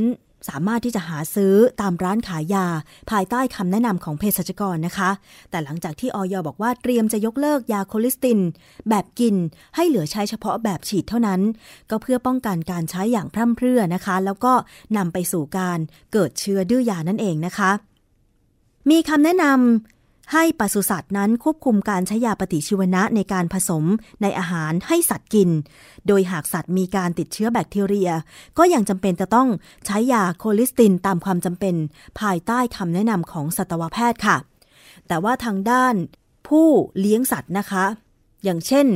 [0.49, 2.67] สามารถที่จะหาซื้อตามร้านขายยา
[3.11, 5.09] ภายใต้คำแนะนำของเภสัชกรนะคะ
[5.49, 8.39] แต่หลังจากที่ออยบอกว่าเตรียมจะยกเลิกยาโคลิสติน
[8.89, 9.35] แบบกิน
[9.75, 11.41] ให้เหลือใช้เฉพาะแบบฉีดเท่านั้น
[11.89, 14.53] ก็เพื่อป้องกันการใช้อย่างพร่ำเพรื่อนะคะ แล้วก็
[14.97, 15.79] นำไปสู่การ
[16.13, 17.71] เกิดเชื้อดื้อยานั่นเองนะคะ
[18.89, 20.00] มีคำแนะนำ
[20.33, 23.85] ให้ปศุสัตว์นั้นควบคุมการใช้ยาปฏิชีวนะในการผสม
[24.21, 25.49] ในอาหารให้สัตว์กิน
[26.07, 28.11] โดยหากสัตว์มีการติดเชื้อแบคทีเรีย
[28.57, 29.47] ก็ยังจำเป็นจะต้อง
[29.85, 31.75] ใช้ยาโคลิสตินตามความจำเป็น
[32.19, 34.37] ภายใต้คำแนะนำของสัตวแพทย์ค่ะ
[35.07, 35.95] แต่ว่าทางด้าน
[36.47, 36.67] ผู้
[36.99, 37.85] เลี้ยงสัตว์นะคะ
[38.43, 38.87] อย่างเช่น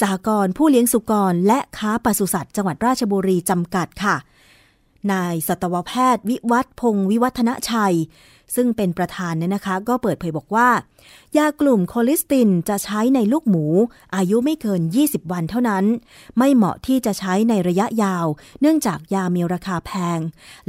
[0.00, 4.16] สหกรณ์ผู้เลี้ยงสุกรและค้าปศุสัตว์จังหวัดราชบุรีจำกัดค่ะ
[5.12, 7.96] นายสัตวแพทย์ วิวัฒพงศ์วิวัฒนชัย
[8.54, 10.68] ซึ่งเป็นประธานเนี่ยนะคะ ก็เปิดเผยบอกว่า
[11.38, 13.66] ยากลุ่มโคลิสตินจะใช้ในลูกหมู
[14.16, 15.84] อายุไม่เกิน 20 วันเท่านั้น
[16.38, 18.26] ไม่เหมาะที่จะใช้ในระยะยาว
[18.60, 20.18] เนื่องจากยามีราคาแพง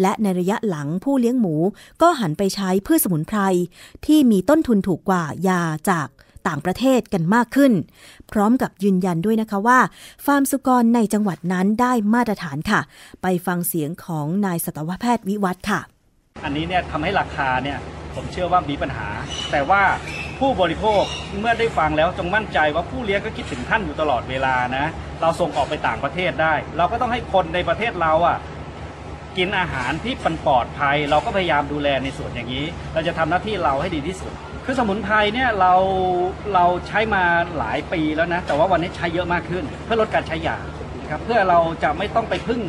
[0.01, 1.55] และในระยะหลังผู้เลี้ยงหมู
[2.01, 3.39] ก็หันไปใช้พืชสมุนไพร
[4.05, 6.07] ที่มีต้นทุนถูกกว่ายาจาก
[6.47, 7.73] ต่างประเทศกันมากขึ้น
[8.31, 9.79] พร้อมกับยืนยันด้วยนะคะว่า
[10.25, 12.81] ฟาร์มสุกรในจังหวัดนั้นได้มาตรฐานค่ะ
[13.21, 15.79] ไปฟังเสียงของนายสัตวแพทย์วิวัฒน์ค่ะ
[16.43, 17.77] อันนี้เนี่ยทำให้ราคาเนี่ย
[18.15, 19.07] ผมเชื่อว่ามีปัญหา
[19.51, 19.83] แต่ว่า
[20.39, 21.03] ผู้บริโภค
[21.39, 24.85] เมื่อได้ฟังแล้วจงมั่นใจว่าผู้เลี้ยงก็คิดถึงท่านอยู่ตลอดเวลานะ
[25.21, 28.37] เราส่งออกไปต่างประเทศได้ เราก็ต้องให้คนในประเทศเราอะ
[29.37, 30.13] กินอาหารที่
[30.47, 34.33] ปลอดภัย เราก็พยายามดูแลในส่วนอย่างนี้ เราจะทำหน้าที่เราให้ดีที่สุด
[34.65, 35.73] คือสมุนไพรเนี่ยเรา
[36.53, 37.23] เราใช้มา
[37.57, 40.57] หลายปีแล้วนะ แต่ว่าวันนี้ใช้เยอะมากขึ้น เพื่อลดการใช้ยา
[41.01, 42.61] นะครับเพื่อเราจะไม่ต้องไปพึ่ง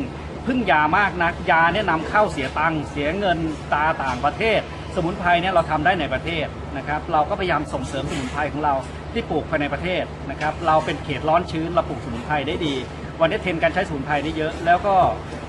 [0.47, 3.39] พึ่งยามากนักยาเนี่ยนำเข้าเสียตังค์เสียเงิน
[3.73, 4.61] ตาต่างประเทศ
[4.95, 8.75] สมุนไพรเนี่ยเราทำได้ในประเทศนะครับ เราก็พยายามส่งเสริมสมุนไพรของเรา
[9.13, 12.75] ที่ปลูกภายในประเทศนะครับ เราเป็นเขตร้อนชื้นเราปลูกสมุนไพรได้ดี
[13.21, 14.97] วันนี้เทรนด์การใช้สมุนไพรได้เยอะ แล้วก็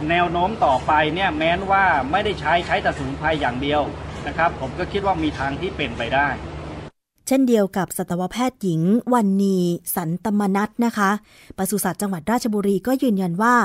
[0.09, 3.81] แนวโน้มต่อไปเนี่ยแม้นว่าไม่ได้ใช้ใช้แต่สมุนไพรอย่างเดียว
[4.27, 6.27] นะครับ ผมก็คิดว่ามีทางที่เป็นไปได้
[7.27, 8.81] เช่นเดียวกับสัตวแพทย์หญิง
[9.13, 9.57] วันนี
[9.95, 11.11] สันตมนัทนะคะ
[11.57, 13.55] ปศุสัตว์จังหวัดราชบุรีก็ยืนยันว่า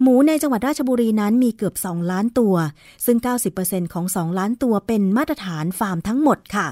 [0.00, 2.54] หมูในจังหวัดราชบุรีนั้นมีเกือบ 2 ล้านตัว
[3.06, 3.18] ซึ่ง
[3.56, 6.66] 90%ของ 2 ล้านตัวเป็นมาตรฐานฟาร์มทั้งหมดค่ะ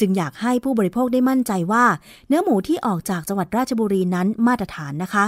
[0.00, 1.84] จึงอยากให้ผู้บริโภคได้มั่นใจว่า
[2.28, 5.24] เนื้อหมูที่ออกจากจังหวัดราชบุรีนั้นมาตรฐานนะคะ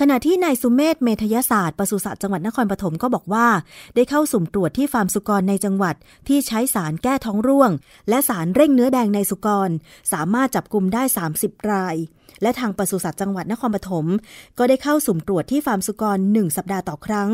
[0.00, 3.46] ขณะที่นายสุเมธเมธยศาสตร์ปศุสัตว์จังหวัดนครปฐมก็บอกว่า
[3.94, 5.94] ได้เข้าสุ่มตรวจที่ฟาร์มสุกรในจังหวัด
[6.28, 7.70] ที่ใช้สารแก้ท้องร่วง
[8.08, 9.70] และสารเร่งเนื้อแดงในสุกร
[10.12, 11.02] สามารถจับกลุ่มได้
[11.36, 11.96] 30 ราย
[12.42, 14.06] และทางปศุสัตว์จังหวัดนครปฐม
[14.58, 17.30] ก็ได้เข้าสุ่มตรวจที่ฟาร์มสุกร 1 สัปดาห์ต่อครั้ง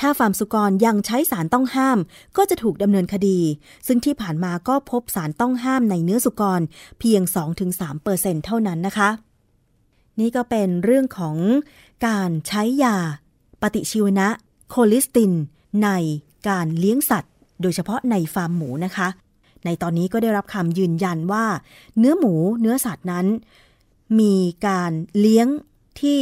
[0.00, 1.98] ถ้าฟาร์มสุกรยังใช้สารต้องห้าม
[2.36, 3.38] ก็จะถูกดำเนินคดี
[3.86, 6.60] ซึ่งที่ผ่านมาก็พบสารต้องห้ามในเนื้อสุกร
[7.00, 7.22] เพียง
[7.64, 9.08] 2-3%เเท่านั้นนะคะ
[10.20, 11.36] นี่ก็เป็นเรื่องของ
[12.06, 12.96] การใช้ยา
[13.62, 14.28] ปฏิชีวนะ
[14.70, 15.32] โคลิสติน
[15.84, 15.90] ใน
[16.48, 19.08] การเลี้ยงสัตว์ โดยเฉพาะในฟาร์มหมูนะคะ
[19.64, 21.46] ในตอนนี้ก็ได้รับคำยืนยันว่า
[21.98, 23.26] เนื้อหมูเนื้อสัตว์นั้น
[24.20, 24.34] มี
[24.66, 25.48] การเลี้ยง
[26.00, 26.20] ที่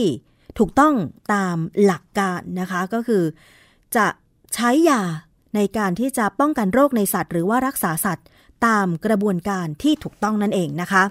[0.58, 0.94] ถูกต้อง
[1.34, 3.24] ตามหลักการนะคะ ก็คือ
[3.96, 4.06] จะ
[4.54, 5.02] ใช้ยา
[5.54, 8.26] ในการที่จะป้องกันโรคในสัตว์ หรือว่ารักษาสัตว์
[8.66, 11.02] ตามกระบวนการที่ถูกต้องนั่นเองนะคะ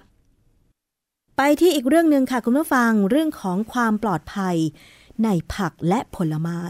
[1.38, 4.56] ไปที่อีกเรื่องหนึ่งค่ะคุณผู้ฟังเรื่องของความปลอดภัย
[5.24, 6.62] ในผักและผลไม้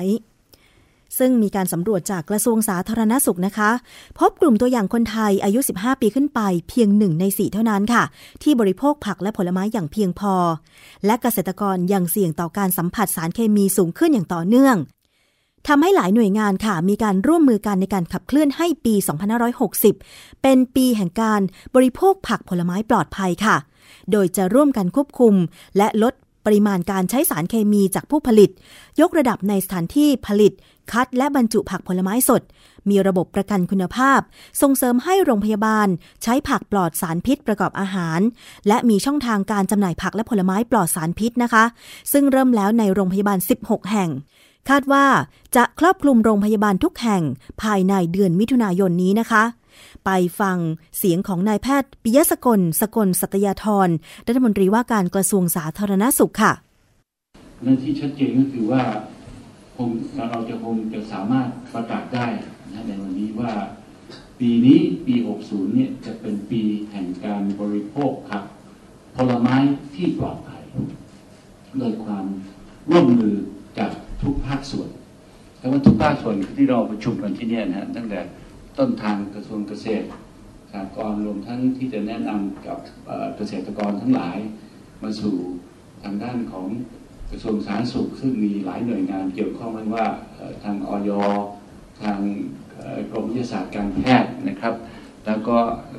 [1.17, 3.71] ซึ่งมีการสำรวจจากกระทรวงสาธารณสุขนะคะ
[4.19, 8.03] พบกลุ่มตัวอย่างคนไทยอายุ 15 ปีขึ้นไป เพียงหนึ่งในสี่เท่านั้นค่ะ
[8.43, 10.35] ที่บริโภคผักและผลไม้อย่างเพียงพอ
[11.05, 14.75] และเกษตรกรยังเสี่ยงต่อการสัมผัสสารเคมีสูงขึ้นอย่างต่อเนื่อง
[15.67, 18.95] ทำให้หลายหน่วยงานค่ะ มีการร่วมมือกันในการขับเคลื่อนให้ปี
[19.69, 21.41] 2560 เป็นปีแห่งการ
[21.75, 23.55] บริโภคผักผลไม้ปลอดภัยค่ะ
[24.11, 25.33] โดยจะร่วมกันควบคุม
[25.77, 26.13] และลด
[26.45, 28.49] ปริมาณการใช้สารเคมีจากผู้ผลิต
[29.01, 30.53] ยกระดับในสถานที่ผลิต
[30.91, 32.41] คัดและบรรจุผักผลไม้สด
[32.89, 34.19] มีระบบประกันคุณภาพ
[34.61, 35.87] ส่งเสริมให้โรงพยาบาล
[36.23, 38.19] ใช้ผักปลอดสารพิษประกอบอาหาร
[38.67, 41.63] และมีช่องทางการจำหน่ายผักและผลไม้ปลอดสารพิษนะคะ
[42.11, 44.09] ซึ่งเริ่มแล้วในโรงพยาบาล 16 แห่ง
[44.69, 45.05] คาดว่า
[45.55, 47.23] จะครอบคลุมโรงพยาบาลทุกแห่ง
[47.61, 49.43] ภายในเดือนมิถุนายนนี้นะคะ
[50.05, 50.09] ไป
[50.39, 50.57] ฟัง
[50.97, 53.89] เสียงของนายแพทย์ปิยสกล สกล สัตยาธร
[54.27, 56.53] รัฐมนตรีว่าการกระทรวงสาธารณสุขค่ะ
[57.61, 58.83] เรื่องที่ชัดเจนก็คือว่า
[59.75, 59.89] คง
[60.29, 62.27] เราจะคงจะสามารถประกาศได้
[62.73, 63.51] นะในวันนี้ว่า
[64.39, 68.43] ปีนี้ปี 60 เนี่ยจะเป็นปีแห่งการบริโภคผัก
[69.15, 69.55] ผลไม้
[69.95, 70.63] ที่ปลอดภัย
[71.79, 72.25] โดยความ
[72.91, 73.35] ร่วมมือ
[73.77, 74.89] จากทุกภาคส่วน
[75.59, 78.19] แต่ว่าทุกภาคส่วนที่เราประชุมกันที่เนี่ยนะฮะตั้งแต่
[78.79, 80.07] ต้นทางกระทรวงเกษตร
[80.71, 82.77] สหกรณ์รวมทั้งที่จะแนะนำกับ
[83.37, 84.37] เกษตรกรทั้งหลาย
[85.03, 85.35] มาสู่
[86.03, 86.67] ทางด้านของ
[87.31, 90.07] กระทรวงสาธารณสุข ซึ่งมีหลายหน่วยงานเกี่ยวข้องไม่ว่า
[90.63, 91.11] ทางออย
[92.01, 92.19] ทาง
[93.11, 94.73] กรมวิทยาศาสตร์การแพทย์นะครับ
[95.25, 95.57] แล้วก็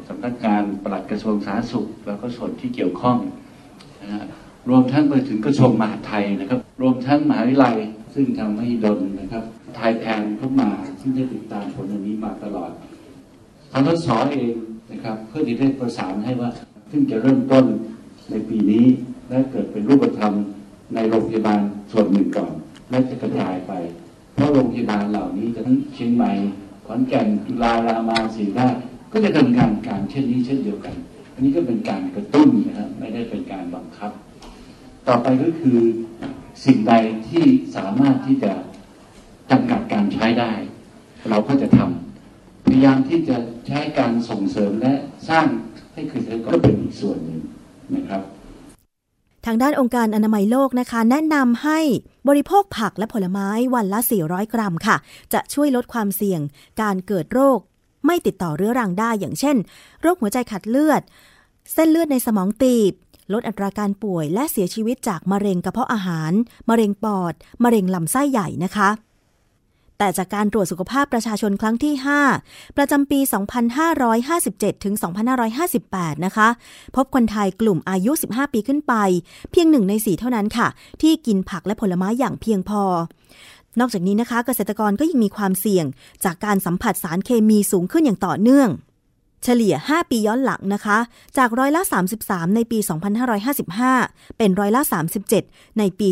[0.08, 3.18] สำนักงานปลัดกระทรวงสาธารณสุข แล้วก็ส่วนที่เกี่ยวข้อง
[4.02, 4.24] นะฮะ
[4.68, 7.76] รวมทั้งไปถึงกระทรวงมหาดไทยนะครับ รวมทั้งมหาวิทยาลัย
[8.14, 9.44] ซึ่งทำให้ดนนะครับ
[9.76, 12.70] ไทยแพนเข้ามา ซึ่งได้ติดตามผลอันนี้มาตลอด
[13.72, 14.54] ทางรสเอง
[14.90, 16.50] นะครับเพื่อที่ได้ประสานให้ว่า
[16.90, 17.64] ซึ่งจะเริ่มต้น
[18.30, 18.84] ในปีนี้
[19.28, 20.34] และเกิดเป็นรูปธรรม
[20.94, 21.60] ในโรงพยาบาล
[21.92, 22.52] ส่วนหนึ่งก่อน
[22.90, 23.72] และจะกระจายไป
[24.34, 26.32] เพราะโรงพยาบาลเหล่านี้จะทั้งเชียงใหม่
[26.87, 28.76] ขอนแก่นจุฬารามาศรีราช
[29.12, 30.94] ก็จะดำเนินการการเช่นนี้เช่นเดียวกัน
[31.34, 34.12] อันนี้ก็เป็นการกระตุ้นนะครับไม่ได้เป็นการบังคับ
[35.08, 35.78] ต่อไปก็คือ
[36.64, 36.92] สิ่งใด
[37.28, 37.44] ที่
[37.76, 38.52] สามารถที่จะ
[39.50, 40.52] จำกัดการใช้ได้
[41.28, 44.94] เราก็จะทำพยายามที่จะใช้การส่งเสริมและ
[45.28, 45.46] สร้าง
[45.92, 47.40] ให้เกษตรกรก็เป็นอีกส่วนหนึ่ง
[47.96, 48.22] นะครับ
[49.46, 51.80] ทางด้านองค์การอนามัยโลกนะคะ แนะนำให้
[52.28, 54.96] บริโภคผักและผลไม้วันละ 400 กรัมค่ะ
[55.33, 56.40] จะช่วยลดความเสี่ยง
[56.83, 57.59] การเกิดโรค
[58.07, 59.57] ไม่ติดต่อเรื้อรังได้อย่างเช่น
[60.02, 61.02] โรคหัวใจขัดเลือด
[61.74, 62.92] เส้นเลือดในสมองตีบ
[63.33, 66.33] ลดอัตราการป่วยและเสียชีวิตจากมะเร็งกระเพาะอาหาร
[66.68, 68.88] มะเร็งปอด มะเร็งลำไส้ใหญ่นะคะ
[69.98, 71.94] แต่จากการตรวจสุขภาพประชาชนครั้งที่
[72.37, 73.20] 5 ประจำปี
[73.83, 74.94] 2557 ถึง
[75.74, 76.48] 2558 นะคะ
[76.96, 78.94] พบคนไทยกลุ่มอายุ 15 ปีขึ้นไป
[79.50, 80.68] เพียงหนึ่งในสี่เท่านั้นค่ะ
[81.02, 82.83] ที่กินผักและผลไม้อย่างเพียงพอ
[83.80, 85.87] นอกจากนี้นะคะ เกษตรกรก็ยังมีความเสี่ยง
[86.24, 88.68] จากการสัมผัสสารเคมีสูงขึ้นอย่างต่อเนื่อง
[89.44, 90.98] เฉลี่ย 5 ปีย้อนหลังนะคะ
[91.38, 91.83] จากร้อยละ
[92.18, 92.78] 33 ในปี
[93.59, 94.83] 2555 เป็นร้อยละ
[95.30, 96.09] 37 ในปี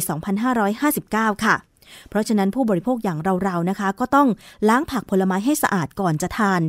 [0.70, 1.56] 2559 ค่ะ
[2.10, 4.28] เพราะฉะนั้นผู้บริโภคอย่างเราๆนะคะ ก็ต้อง
[4.68, 6.60] ล้างผักผลไม้ให้สะอาดก่อนจะทาน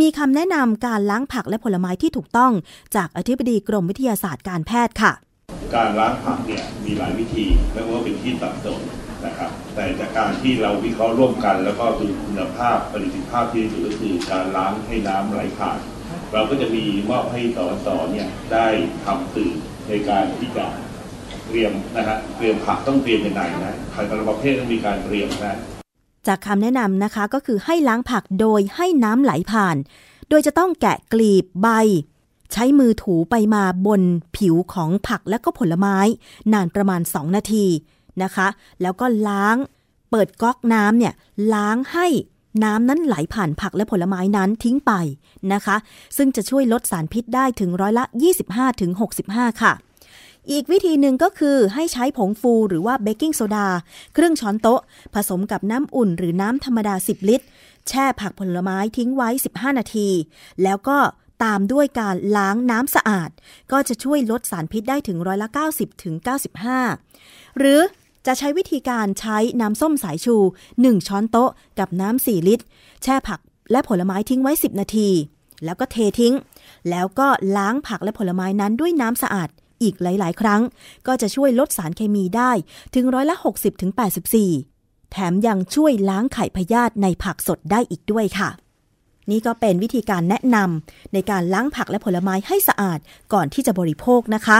[0.00, 2.52] มีคำแนะนำการล้างผักและผลไม้ที่ถูกต้อง
[2.96, 5.12] จากอธิบดีกรมวิทยาศาสตร์การแพทย์ค่ะ
[5.74, 8.80] การล้างผักเนี่ยมีหลายวิธีไม่ว่าเป็นที่สับสน
[9.26, 15.78] นะครับแต่จากการที่เราวิเคราะห์ร่วมกัน แล้วก็ดูคุณภาพประสิทธิภาพที่ดีก็คือการล้างให้น้ำไหลผ่าน
[16.32, 18.66] เราก็จะมีมอบให้สอสอเนี่ยได้
[19.04, 19.52] ทำสื่อ
[19.88, 20.66] ในการที่จะ
[21.52, 25.56] เตรียมนะฮะเตรียมผักต้องเตรียมยังไงนะผักแต่ละประเภทต้องมีการเตรียมนะ
[26.26, 29.76] จากคำแนะนำนะคะก็คือให้ล้างผักโดยให้น้ำไหลผ่าน
[30.28, 31.68] โดยจะต้องแกะกลีบใบ
[32.52, 34.02] ใช้มือถูไปมาบน
[34.36, 35.96] ผิวของผักและก็ผลไม้
[36.52, 37.66] นานประมาณ 2 นาที
[38.22, 38.48] นะคะ
[38.82, 39.56] แล้วก็ล้าง
[40.10, 41.14] เปิดก๊อกน้ำเนี่ย
[41.54, 42.06] ล้างให้
[42.64, 44.92] น้ำนั้นไหลผ่านผักและผลไม้นั้นทิ้งไป
[45.52, 45.76] นะคะ
[46.16, 48.04] ซึ่งจะช่วยลดสารพิษได้ถึงร้อยละ
[48.82, 49.72] 25-65 ค่ะ
[50.50, 53.68] อีกวิธีหนึ่งก็คือให้ใช้ผงฟูหรือว่าเบกกิ้งโซดา
[54.16, 54.80] ครึ่งช้อนโต๊ะ
[55.14, 57.46] ผสมกับน้ำอุ่นหรือน้ำธรรมดา 10 ลิตร
[57.88, 60.08] แช่ผักผลไม้ทิ้งไว้ 15 นาที
[60.62, 60.98] แล้วก็
[61.44, 63.30] ตามด้วยการล้างน้ำสะอาด
[63.72, 66.14] ก็จะช่วยลดสารพิษได้ถึงร้อยละ 90ถึง
[66.86, 67.80] 95 หรือ
[68.26, 70.36] จะใช้วิธีการใช้น้ำส้มสายชู
[70.72, 72.64] 1 ช้อนโต๊ะ กับน้ำ 4 ลิตร
[73.02, 75.08] แช่ผักและผลไม้ทิ้งไว้ 10 นาที
[75.64, 76.34] แล้วก็เททิ้ง
[76.90, 79.48] แล้วก็ล้างผักและผลไม้นั้นด้วยน้ำสะอาด
[79.82, 80.60] อีกหลาย ๆ ครั้ง
[81.06, 82.52] ก็จะช่วยลดสารเคมีได้
[82.94, 83.92] ถึงร้อยละ 60ถึง
[84.52, 88.50] 84 แถมยังช่วยล้างไข่พยาธิในผักสดได้อีกด้วยค่ะ
[89.30, 92.98] นี่ก็เป็นวิธีการแนะนำในการล้างผักและผลไม้ให้สะอาด
[93.32, 94.58] ก่อนที่จะบริโภคนะคะ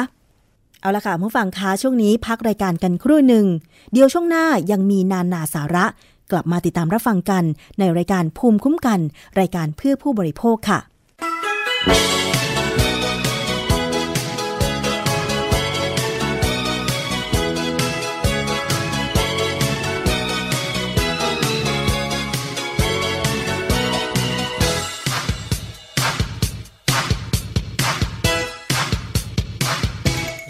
[0.80, 3.46] เอาละค่ะผู้ฟังคะช่วงนี้พักรายการกันครู่หนึ่ง
[3.92, 5.86] เดี๋ยวช่วงหน้ายังมีนานาสาระ
[6.30, 7.44] กลับมาติดตามรับฟังกัน
[7.78, 9.00] ในรายการภูมิคุ้มกัน
[9.40, 10.78] รายการเพื่อผู้บริโภคค่ะ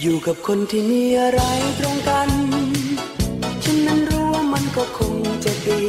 [0.05, 1.41] อยู่กับคนที่มีอะไร
[1.79, 2.31] ตรงกัน
[3.63, 5.85] ฉันนั้นรู้ว่ามันก็คงจะดี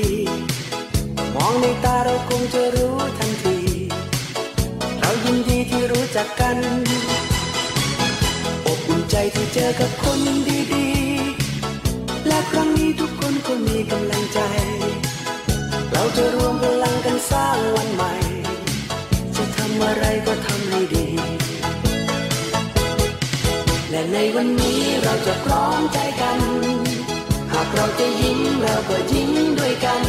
[1.36, 3.58] มองในตาเราคงจะรู้ทันที
[5.00, 6.58] เรายินดีที่รู้จักกัน
[8.66, 10.20] อบอุ่นใจที่เจอกับคน
[10.74, 14.13] ดีๆ และครั้งนี้ทุกคนก็มีกำลัง
[24.36, 26.40] วันนี้เราจะพร้อมใจกัน
[27.54, 30.04] หากเราจะยิ้มเราก็ยิ้มด้วยกัน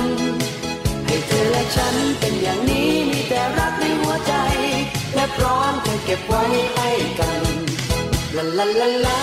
[1.06, 4.34] ให้เธอและฉันเป็นอย่างนี้มีแต่รักในหัวใจ
[5.14, 6.42] และพร้อมจะเก็บไว้
[6.74, 7.42] ให้กัน
[8.36, 9.20] ลาลาลาลา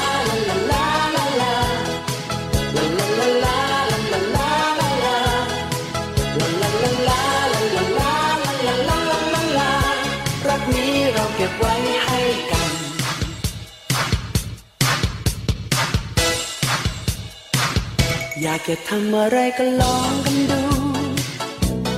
[18.45, 20.63] อยากจะทำอะไรก็ลองกันดู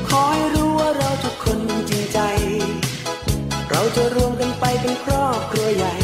[0.10, 2.20] ขอให้รู้ว่าเราทุกคนจริงใจ
[3.70, 5.96] เราจะรวมกันไปเป็นครอบครัวใหญ่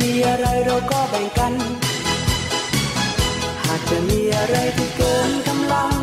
[0.00, 1.54] มีอะไรเราก็แบ่งกัน
[3.64, 5.96] หากจะมีอะไรที่เกินกำลัง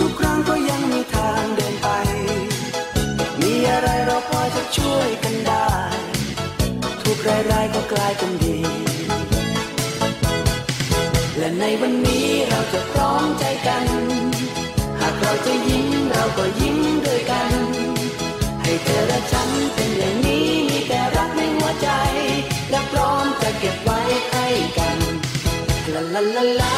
[0.00, 1.88] ทุกๆครั้งก็ยังมีทางเดินไป
[3.42, 5.68] มีอะไรเราพอจะช่วยกันได้
[7.02, 8.58] ทุกรายๆก็กลายเป็นดี
[11.60, 13.86] ในวันนี้เราจะพร้อมใจกัน
[15.00, 17.52] หากเราจะยิ้มเราก็ยิ้มด้วยกัน
[18.62, 21.88] ให้เธอและฉันเป็นอย่างนี้มีแต่รักในหัวใจ
[22.70, 24.00] และพร้อมจะเก็บไว้
[24.30, 24.98] ให้ให้กัน
[25.92, 26.74] ลาลาลาลา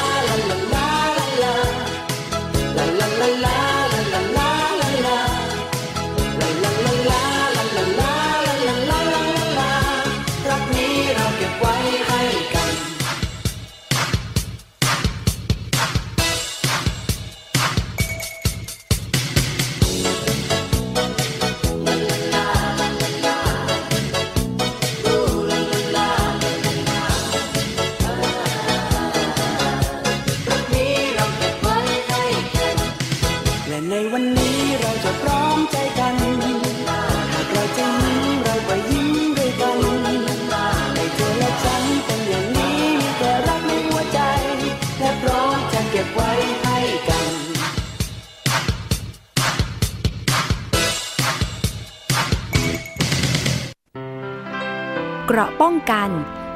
[55.38, 56.10] ราะป้องกัน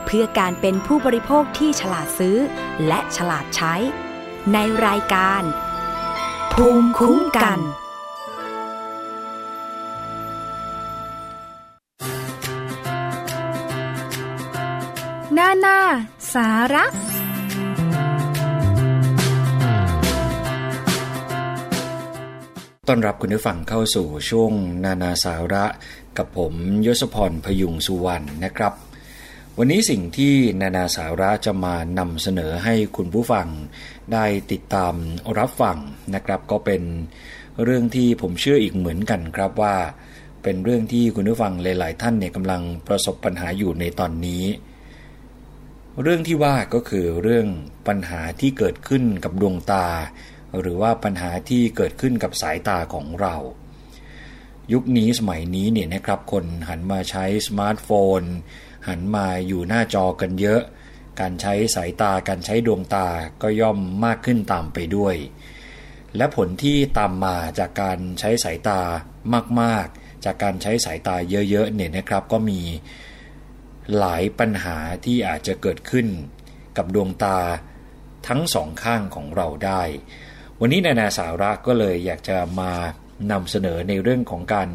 [0.05, 2.37] เพื่อการเป็นผู้บริโภคที่ฉลาดซื้อ
[2.87, 3.75] และฉลาดใช้
[4.53, 5.43] ในรายการ
[6.53, 7.61] ภูมิคุ้มกัน
[15.39, 15.79] นานา
[16.35, 16.85] สาระ
[22.89, 24.53] ต้อนรับคุณผู้ฟังเข้าสู่ช่วง
[24.85, 25.65] นานาสาระ
[26.19, 26.53] กับผม
[26.87, 28.73] ยศพรพยุงสุวรรณนะครับ
[29.59, 33.47] วันนี้สิ่งที่นานาสาระจะมานำเสนอให้คุณผู้ฟัง
[34.13, 34.95] ได้ติดตาม
[35.39, 35.79] รับฟัง
[36.15, 36.83] นะครับ ก็เป็น
[37.65, 39.77] เรื่องที่ผมเชื่ออีกเหมือนกันครับว่า
[40.43, 44.45] เป็นเรื่องที่คุณผู้ฟังหลาย ๆ ท่านเนี่ยกำลังประสบปัญหาอยู่ในตอนนี้
[46.03, 47.47] เรื่องที่ว่าก็คือเรื่อง
[47.89, 49.87] ปัญหาที่เกิดขึ้นกับดวงตา
[50.61, 53.35] หรือว่าปัญหาที่เกิดขึ้นกับสายตาของเรา
[54.73, 57.89] ยุคนี้สมัยนี้เนี่ยนะครับคนหันมาใช้สมาร์ทโฟ
[58.21, 58.23] น
[58.89, 60.63] หันมาอยู่หน้าจอกันเยอะ
[61.21, 63.09] การใช้สายตาการใช้ดวงตา
[63.43, 65.17] ก็ย่อมมากขึ้นตามไปด้วย
[66.17, 68.81] และผลที่ตามมาจากการใช้สายตา
[69.61, 71.17] มากๆ จากการใช้สายตา
[71.51, 72.61] เยอะๆเนี่ยนะครับก็มี
[73.99, 76.07] หลายปัญหาที่อาจจะเกิดขึ้น
[76.77, 77.39] กับดวงตา
[78.29, 79.83] ทั้งสองข้างของเราได้
[80.61, 82.73] วันนี้นานาสาระก็เลยอยากจะมา
[83.31, 84.69] นำเสนอในเรื่องของการ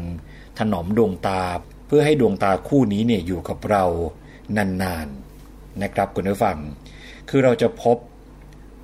[0.58, 1.42] ถนอมดวงตา
[1.86, 3.84] เพื่อให้ดวงตาคู่นี้เนี่ยอยู่กับเรา
[4.56, 6.58] นานๆนะครับคุณผู้ฟัง
[7.28, 7.96] คือเราจะพบ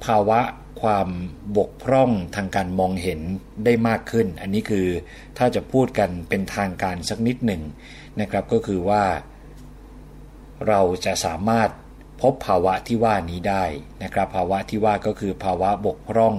[0.05, 0.41] ภาวะ
[0.83, 1.09] ความ
[1.57, 3.21] บกพร่องทางการมองเห็น
[3.65, 4.87] ได้มากขึ้น อันนี้คือ
[5.39, 7.63] ถ้าจะพูดกันเป็นทางการสักนิดหนึ่ง
[8.21, 9.05] นะครับก็คือว่า
[10.69, 11.71] เราจะสามารถ
[12.23, 13.65] พบภาวะที่ว่านี้ได้
[14.03, 16.35] นะครับ ภาวะที่ว่าก็คือภาวะบกพร่อง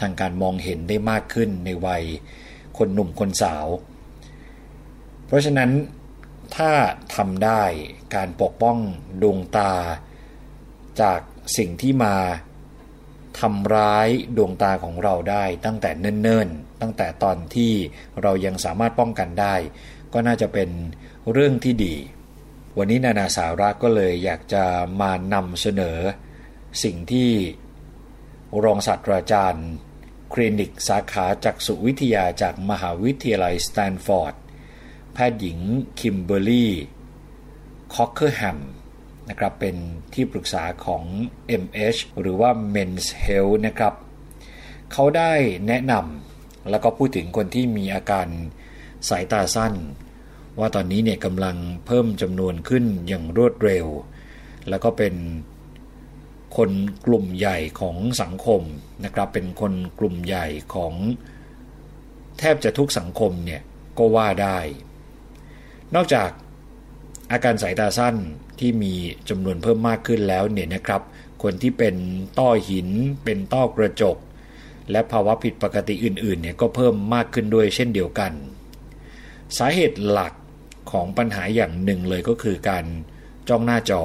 [0.00, 2.04] ทางการมองเห็นได้มากขึ้นในวัย
[2.78, 3.66] คนหนุ่มคนสาว
[5.26, 5.70] เพราะฉะนั้น
[6.56, 6.70] ถ้า
[7.16, 7.62] ทำได้
[8.14, 8.78] การปกป้อง
[9.22, 9.72] ดวงตา
[11.00, 11.20] จาก
[11.56, 12.16] สิ่งที่มา
[13.40, 17.72] ทำร้ายดวงตาของเราได้ตั้งแต่เนิ่นๆ ตั้งแต่ตอนที่
[18.22, 19.54] เรายังสามารถป้องกันได้
[20.12, 20.68] ก็น่าจะเป็น
[21.32, 21.94] เรื่องที่ดี
[22.78, 24.64] วันนี้นานาสาระก็เลยอยากจะ
[25.00, 25.98] มานำเสนอ
[26.84, 27.30] สิ่งที่
[28.64, 29.68] รองศาสตราจารย์
[30.32, 34.34] คลินิกสาขาจักษุวิทยาจากมหาวิทยาลัยสแตนฟอร์ด
[35.12, 35.58] แพทย์หญิง
[36.00, 36.72] คิมเบอร์รี่
[37.94, 38.58] คอกเคอร์แฮม
[39.28, 39.76] นะครับเป็น
[40.14, 41.04] ที่ปรึกษาของ
[41.62, 43.94] MH หรือว่า Men's Health นะครับ
[44.92, 45.32] เขาได้
[45.68, 48.26] แนะนำแล้วก็พูดถึงคนที่มีอาการ
[49.08, 49.74] สายตาสั้น
[50.58, 51.56] ว่าตอนนี้เนี่ยกำลัง
[51.86, 53.86] เพิ่มจำนวนขึ้นอย่างรวดเร็ว
[54.68, 55.14] แล้วก็เป็น
[56.56, 56.70] คน
[57.06, 58.62] กลุ่มใหญ่ของสังคม
[59.04, 60.92] นะครับเป็นคนกลุ่มใหญ่ของ
[62.38, 63.62] แทบจะทุกสังคมเนี่ย
[63.98, 64.58] ก็ว่าได้
[65.94, 66.30] นอกจาก
[67.32, 68.16] อาการสายตาสั้น
[68.58, 68.94] ที่มี
[69.28, 71.02] จำนวนเพิ่มมากขึ้นแล้วเนี่ยนะครับ
[71.42, 71.94] คนที่เป็น
[72.38, 72.88] ต้อหิน
[73.24, 74.16] เป็นต้อกระจก
[74.90, 78.32] และภาวะผิดปกติอื่นๆเนี่ยก็เพิ่มมากขึ้นด้วยเช่นเดียวกัน
[79.58, 80.32] สาเหตุหลัก
[80.92, 82.84] ของปัญหาอย่างหนึ่งเลยก็คือการ
[83.48, 84.02] จ้องหน้าจอ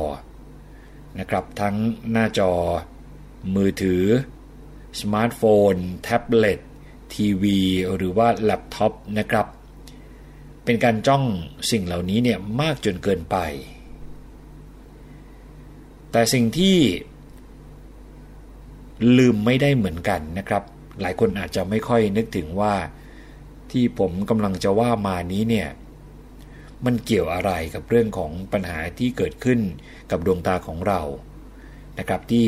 [1.20, 1.76] นะครับ ทั้ง
[2.12, 2.52] หน้าจอ
[3.56, 4.04] มือถือ
[5.00, 5.42] สมาร์ทโฟ
[5.72, 6.60] น แท็บเล็ต
[7.14, 7.60] ทีวี
[7.96, 9.48] หรือว่าแล็ปท็อปนะครับ
[10.66, 11.24] เป็นการจ้อง
[11.72, 13.38] สิ่งเหล่านี้เนี่ยมากจนเกินไป
[16.12, 16.78] แต่สิ่งที่
[19.18, 20.64] ลืมไม่ได้เหมือนกันนะครับ
[21.02, 22.74] หลายคนอาจจะไม่ค่อยนึกถึงว่า
[23.72, 25.68] ที่ผมกำลังจะว่ามานี้เนี่ย
[26.86, 29.60] มันเกี่ยวอะไรกับเรื่องของปัญหาที่เกิดขึ้น
[30.12, 31.02] กับดวงตาของเรา
[32.00, 32.48] นะครับที่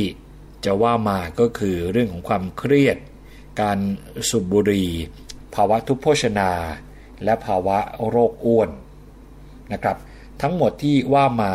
[0.65, 2.97] จะว่ามาก็คือเรื่องของความเครียด
[3.61, 3.79] การ
[4.29, 4.89] สูบบุหรี่
[5.55, 6.51] ภาวะทุพโภชนา
[7.23, 7.77] และภาวะ
[8.09, 8.69] โรคอ้วน
[9.73, 9.97] นะครับ
[10.41, 11.53] ทั้งหมดที่ว่ามา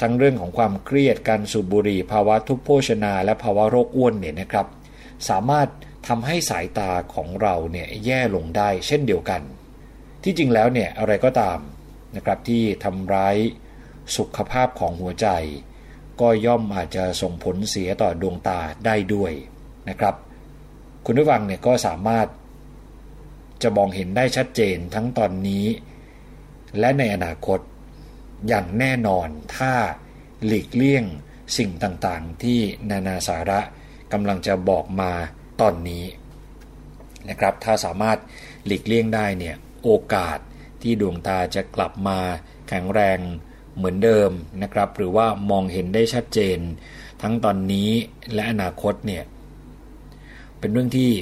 [0.00, 4.66] ทั้งเรื่องของความเครียดการสูบบุหรี่ภาวะทุพโภชนา และภาวะโรคอ้วนเนี่ยนะครับ
[5.28, 5.68] สามารถ
[6.08, 9.42] ทำให้สายตาของเราเนี่ยแย่ลงได้เช่นเดียวกัน
[10.22, 11.58] ที่จริงแล้วเนี่ยอะไรก็ตาม
[12.16, 13.36] นะครับที่ทำร้าย
[14.16, 15.28] สุขภาพของหัวใจ
[16.20, 19.32] ก็ย่อมอาจจะส่งผลเสียต่อดวงตาได้ด้วย
[19.88, 20.14] นะครับ
[21.06, 22.26] คุณผู้ฟังเนี่ยก็สามารถ
[23.62, 25.66] จะมองเห็นได้ชัดเจนทั้งตอนนี้
[26.78, 27.58] และในอนาคต
[28.48, 29.72] อย่างแน่นอนถ้า
[30.46, 31.04] หลีกเลี่ยง
[31.58, 32.58] สิ่งต่างๆ ที่
[32.90, 33.60] นานาสาระ
[34.12, 35.12] กำลังจะบอกมา
[35.60, 36.04] ตอนนี้
[37.28, 38.18] นะครับ ถ้าสามารถ
[38.66, 40.38] หลีกเลี่ยงได้เนี่ย โอกาส
[40.82, 42.18] ที่ดวงตาจะกลับมา
[42.68, 43.18] แข็งแรง
[43.76, 44.30] เหมือนเดิม
[44.62, 46.58] นะครับ หรือว่ามองเห็นได้ชัดเจน
[47.22, 47.90] ทั้งตอนนี้
[48.34, 49.24] และอนาคตเนี่ย
[50.58, 51.12] เป็นเรื่องที่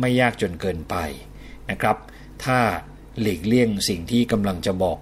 [0.00, 0.96] ไม่ยากจนเกินไป
[1.70, 1.96] นะครับ
[2.44, 2.58] ถ้า
[3.20, 4.98] หลีกเลี่ยงสิ่งที่กำลังจะบอก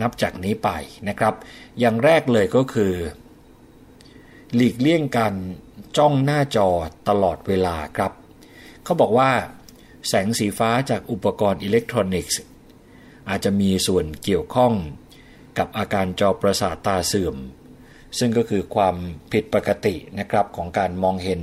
[0.00, 0.70] นับจากนี้ไป
[1.08, 1.34] นะครับ
[1.78, 2.92] อย่างแรกเลยก็คือ
[4.54, 5.34] หลีกเลี่ยงการ
[5.96, 6.68] จ้องหน้าจอ
[7.08, 8.12] ตลอดเวลาครับ
[8.84, 9.30] เขาบอกว่า
[10.08, 12.40] แสงสีฟ้าจากอุปกรณ์อิเล็กทรอนิกส์
[13.28, 14.72] อาจจะมีส่วนเกี่ยวข้อง
[15.58, 17.36] กับอาการจอประสาทตาเสื่อม
[18.18, 18.96] ซึ่งก็คือความ
[19.32, 21.42] ผิดปกตินะครับของการมองเห็น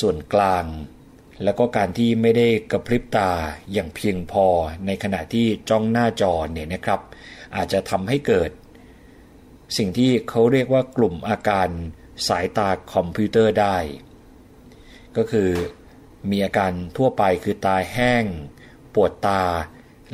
[0.00, 0.64] ส่วนกลาง
[1.44, 3.30] แล้วก็การที่ไม่ได้กระพริบตา
[3.72, 4.46] อย่างเพียงพอ
[4.86, 7.00] ในขณะที่จ้องหน้าจอเนี่ยนะครับ
[7.56, 8.50] อาจจะทำให้เกิด
[9.76, 11.68] สิ่งที่เขาเรียกว่ากลุ่มอาการ
[12.28, 13.76] สายตาคอมพิวเตอร์ได้
[15.16, 15.50] ก็คือ
[16.30, 18.24] มีอาการทั่วไปคือตาแห้ง
[18.94, 19.42] ปวดตา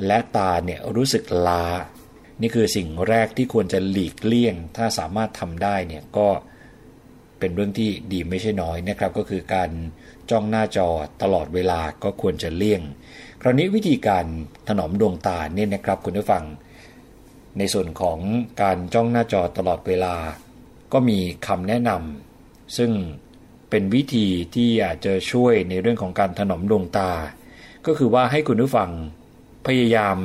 [0.06, 1.64] และตาเนี่ยรู้สึกล้า
[2.40, 6.28] นี่คือสิ่งแรกที่ควรจะหลีกเลี่ยง ถ้าสามารถทำได้เนี่ยก็
[7.38, 9.70] เป็นเรื่องที่ดีไม่ใช่น้อยนะครับ ก็คือการ
[10.30, 10.88] จ้องหน้าจอ
[11.22, 12.82] ตลอดเวลาก็ควรจะเลี่ยง
[13.40, 14.24] คราวนี้วิธีการ
[14.68, 16.44] ถนอมดวงตาเนี่ยนะครับคุณผู้ฟัง
[17.58, 18.18] ในส่วนของ
[18.62, 20.14] การจ้องหน้าจอตลอดเวลา
[20.92, 22.90] ก็มีคำแนะนำซึ่ง
[23.70, 27.10] เป็นวิธีที่อาจจะช่วยในเรื่องของการถนอมดวงตา
[27.86, 28.90] ก็คือว่าให้คุณผู้ฟัง
[29.66, 30.16] พยายาม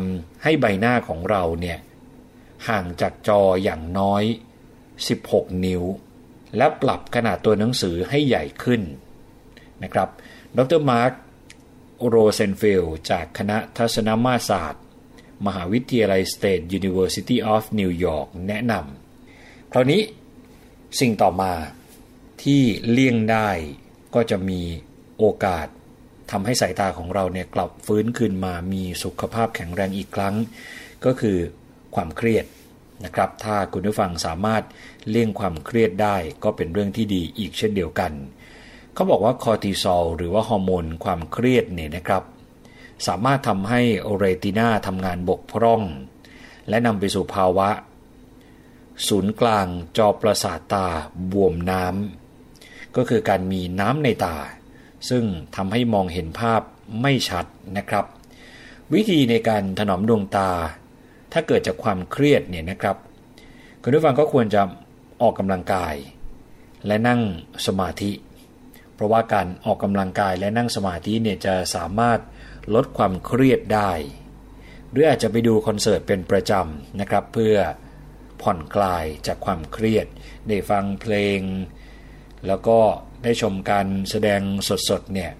[0.43, 1.79] ให้ใบหน้าของเราเนี่ย
[2.67, 4.23] ห่างจากจออย่างน้อย
[4.93, 5.83] 16 นิ้ว
[6.57, 8.81] และปรับขนาดตัวหนังสือให้ใหญ่ขึ้น
[9.83, 10.09] นะครับ
[10.57, 11.13] ดร.มาร์ค
[12.07, 14.83] โรเซนเฟลจากคณะทัศนมาศาสตร์
[15.45, 20.01] มหาวิทยาลัย State University of New York แนะนำคราวนี้
[20.99, 21.51] สิ่งต่อมา
[22.45, 23.49] ที่เลี่ยงได้
[24.15, 24.61] ก็จะมี
[25.17, 25.67] โอกาส
[26.31, 30.35] ทำให้สายตาของเราเนี่ยกลับฟื้นคืนมามีสุขภาพแข็งแรงอีกครั้ง
[31.05, 31.37] ก็คือ
[31.95, 32.45] ความเครียด
[33.05, 34.63] นะครับ ถ้าคุณผู้ฟังสามารถ
[35.09, 38.11] เลี่ยงความเครียดได้ก็เป็นเรื่องที่ดีอีกเช่นเดียวกัน
[38.93, 42.23] เขาบอกว่าคอร์ติซอลหรือว่าฮอร์โมนความเครียดเนี่ยนะครับ
[43.07, 43.81] สามารถทำให้
[44.17, 45.81] เรตินาทำงานบกพร่อง
[46.69, 47.69] และนำไปสู่ภาวะ
[49.07, 49.67] ศูนย์กลาง
[49.97, 50.87] จอประสาทตา
[51.31, 52.24] บวมน้ำ
[52.97, 54.37] ก็คือการมีน้ำในตา
[55.09, 55.23] ซึ่ง
[55.55, 56.61] ทำให้มองเห็นภาพ
[57.01, 57.45] ไม่ชัด
[57.77, 58.05] นะครับ
[58.93, 60.51] วิธีในการถนอมดวงตา
[61.33, 62.97] ถ้าเกิดจากความเครียดเนี่ยนะครับ
[63.81, 64.61] คุณผู้ฟังก็ควรจะ
[65.21, 65.95] ออกกำลังกาย
[66.87, 67.21] และนั่ง
[67.65, 68.11] สมาธิ
[68.95, 72.19] เพราะว่าการออกกำลังกายและนั่งสมาธิเนี่ยจะสามารถ
[72.75, 73.91] ลดความเครียดได้
[74.89, 77.55] หรืออาจจะไปดูคอนเสิร์ตเป็นประจำนะครับเพื่อ
[78.41, 80.07] ผ่อนคลายจากความเครียด
[80.47, 81.39] ได้ฟังเพลง
[82.47, 82.79] แล้วก็
[83.23, 84.41] ได้ชมการแสดง
[84.89, 85.31] สดๆเนี่ย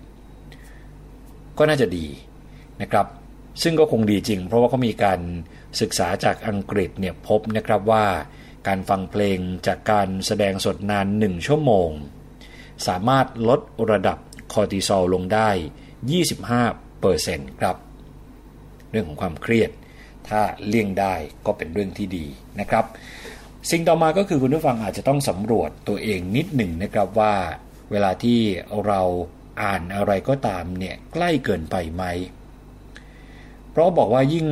[1.58, 2.08] ก็น่าจะดี
[2.82, 3.08] นะครับ
[3.64, 5.20] ซึ่งก็คงดีจริง เพราะว่าเขามีการ
[5.82, 8.06] ศึกษาจากอังกฤษเนี่ยพบนะครับว่า
[8.68, 11.90] การฟังเพลงจากการแสดงสดนานหนึ่งชั่วโมง
[12.88, 13.60] สามารถลด
[13.92, 14.18] ระดับ
[14.54, 15.50] คอร์ติซอลลงได้
[16.26, 17.78] 25เปอร์เซ็นต์ครับ
[18.92, 19.72] เรื่องของความเครียด
[20.30, 21.14] ถ้าเลี่ยงได้
[21.46, 22.26] ก็เป็นเรื่องที่ดี
[22.60, 22.86] นะครับ
[23.72, 27.34] สิ่งต่อมาก็คือคุณผู้ฟังอาจจะต้องสำรวจตัวเองนิดหนึ่งนะครับว่า
[27.92, 28.40] เวลาที่
[28.88, 29.02] เรา
[29.62, 32.04] อ่านอะไรก็ตามเนี่ยใกล้เกินไปไหม
[33.72, 34.48] เพราะบอกว่ายิ่ง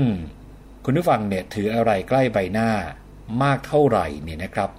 [0.86, 2.70] คุณผู้ฟังเนี่ยถืออะไรใกล้ใบหน้า
[3.44, 4.70] มากเท่าไหร่เนี่ยนะครับ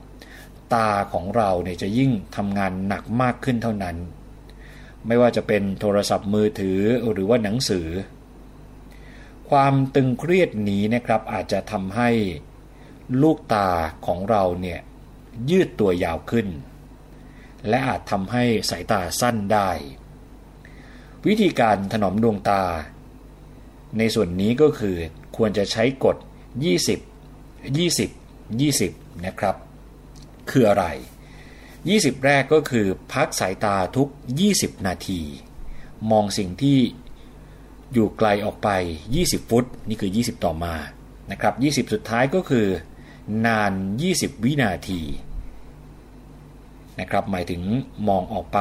[0.75, 3.97] ตาของเราเนี่ยจะยิ่งทำงานหนักมากขึ้นเท่านั้น
[5.07, 6.81] ไม่ว่าจะเป็นโทรศัพท์มือถือ
[7.13, 7.87] หรือว่าหนังสือ
[9.51, 12.11] ความตึงเครียดนี้นะครับอาจจะทำให้
[13.23, 13.69] ลูกตา
[14.07, 14.81] ของเราเนี่ย
[15.51, 16.49] ยืดตัวยาวขึ้น
[17.69, 19.71] และอาจทำให้สายตาสั้นได้
[21.27, 22.63] วิธีการถนอมดวงตา
[23.99, 24.97] ในส่วนนี้ก็คือ
[25.37, 26.17] ควรจะใช้กฎ
[27.37, 29.57] 20 20 20 นะครับ
[30.51, 30.87] คืออะไร
[31.57, 34.09] 20 แรกก็คือพักสายตาทุก
[34.47, 35.21] 20 นาที
[36.11, 36.79] มองสิ่งที่
[37.93, 38.69] อยู่ไกลออกไป
[39.11, 40.75] 20 ฟุต นี่คือ 20 ต่อมา
[41.31, 41.55] นะครับ
[41.87, 42.67] 20 สุดท้ายก็คือ
[43.47, 43.73] นาน
[44.09, 45.01] 20 วินาที
[47.01, 47.63] นะครับหมายถึง
[48.09, 48.59] มองออกไป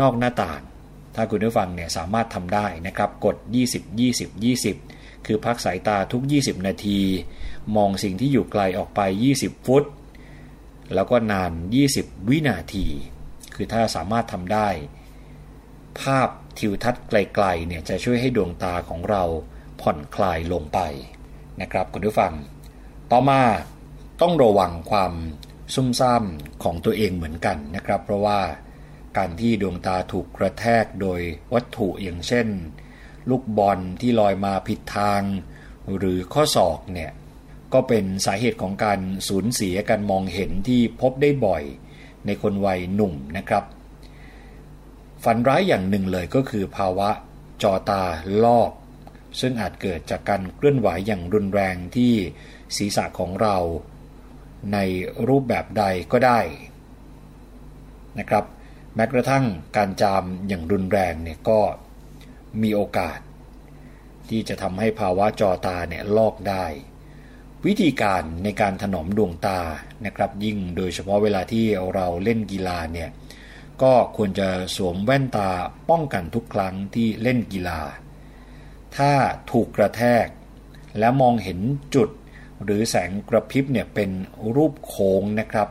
[0.00, 0.60] นอกหน้าต่าง
[1.14, 4.30] ถ้าคุณผู้ฟังเนี่ยสามารถทำได้นะครับกด 20 20
[4.74, 7.00] 20 คือพักสายตาทุก 20 นาที
[7.76, 9.00] มองสิ่งที่อยู่ไกลออกไป
[9.34, 9.84] 20 ฟุต
[10.94, 11.52] แล้วก็นาน
[11.90, 12.86] 20 วินาที
[13.54, 14.68] คือถ้าสามารถทำได้
[16.00, 16.28] ภาพ
[16.58, 19.22] ทิวทัศน์ไกลๆเนี่ยจะช่วยให้ดวงตาของเรา
[19.80, 20.78] ผ่อนคลายลงไป
[21.60, 22.32] นะครับคุณผู้ฟัง
[23.10, 23.42] ต่อมา
[24.22, 25.12] ต้องระวังความ
[25.74, 26.24] ซุ่มซ่าม
[26.62, 28.40] ของตัวเองเหมือนกันนะครับ เพราะว่า
[29.16, 31.20] การที่ดวงตาถูกกระแทกโดย
[31.54, 32.46] วัตถุอย่างเช่น
[33.30, 35.22] ลูกบอลที่ลอยมาผิดทาง
[35.96, 37.12] หรือข้อศอกเนี่ย
[37.72, 41.62] ก็เป็นสาเหตุของการสูญเสียการมองเห็นที่พบได้บ่อย
[42.26, 43.64] ในคนวัยหนุ่มนะครับ
[45.24, 47.10] ฝันร้ายอย่างหนึ่งเลยก็คือภาวะ
[47.62, 48.02] จอตา
[48.44, 48.70] ลอก
[49.40, 52.12] ซึ่งอาจเกิดจากการเคลื่อนไหวอย่างรุนแรงที่
[52.76, 53.56] ศีรษะของเรา
[54.72, 54.78] ใน
[55.28, 56.40] รูปแบบใดก็ได้
[58.18, 58.44] นะครับ
[58.94, 59.44] แม้กระทั่ง
[59.76, 61.60] การจามอย่างรุนแรงเนี่ยก็
[62.62, 63.18] มีโอกาส
[64.28, 66.64] ที่จะทำให้ภาวะจอตาเนี่ยลอกได้
[67.66, 69.60] วิธีการในการถนอมดวงตา
[70.06, 73.10] นะครับ ยิ่งโดยเฉพาะเวลาที่เราเล่นกีฬาเนี่ย
[73.82, 75.50] ก็ควรจะสวมแว่นตา
[75.90, 77.80] ป้องกันทุกครั้งที่เล่นกีฬา
[78.96, 79.12] ถ้า
[79.50, 80.26] ถูกกระแทก
[80.98, 81.58] และมองเห็น
[81.94, 82.08] จุด
[82.64, 84.10] หรือแสงกระพริบเนี่ยเป็น
[84.56, 85.68] รูปโค้งนะครับ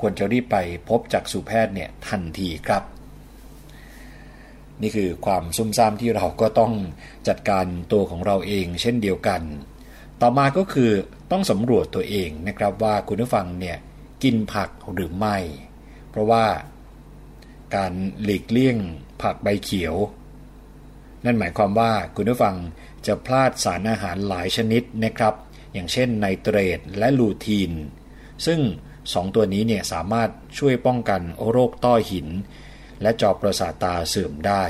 [0.00, 0.56] ควรจะรีบไป
[0.88, 2.82] พบจักษุแพทย์เนี่ยทันทีครับ
[4.82, 6.72] นี่คือความซุ่มซ่ามที่เราก็ต้อง
[7.28, 9.42] จัดการตัวของเราเองเช่นเดียวกัน
[10.20, 10.90] ต่อมาก็คือ
[11.30, 13.76] ต้องสำรวจตัวเองนะครับว่าคุณผู้ฟังเนี่ย
[14.22, 15.36] กินผักหรือไม่
[16.10, 16.44] เพราะว่า
[17.76, 17.92] การ
[18.22, 18.76] หลีกเลี่ยง
[19.22, 19.94] ผักใบเขียว
[21.24, 22.56] นั่นหมายความว่าคุณผู้ฟัง
[23.06, 25.34] จะพลาดสารอาหารหลายชนิดนะครับ
[25.76, 27.72] อย่างเช่นไนเตรตและลูทีน
[28.46, 28.60] ซึ่ง
[29.12, 31.20] สองตัวนี้เนี่ยสามารถช่วยป้องกัน
[31.50, 32.28] โรคต้อหิน
[33.02, 34.64] และจอประสาทตาเสื่อมได้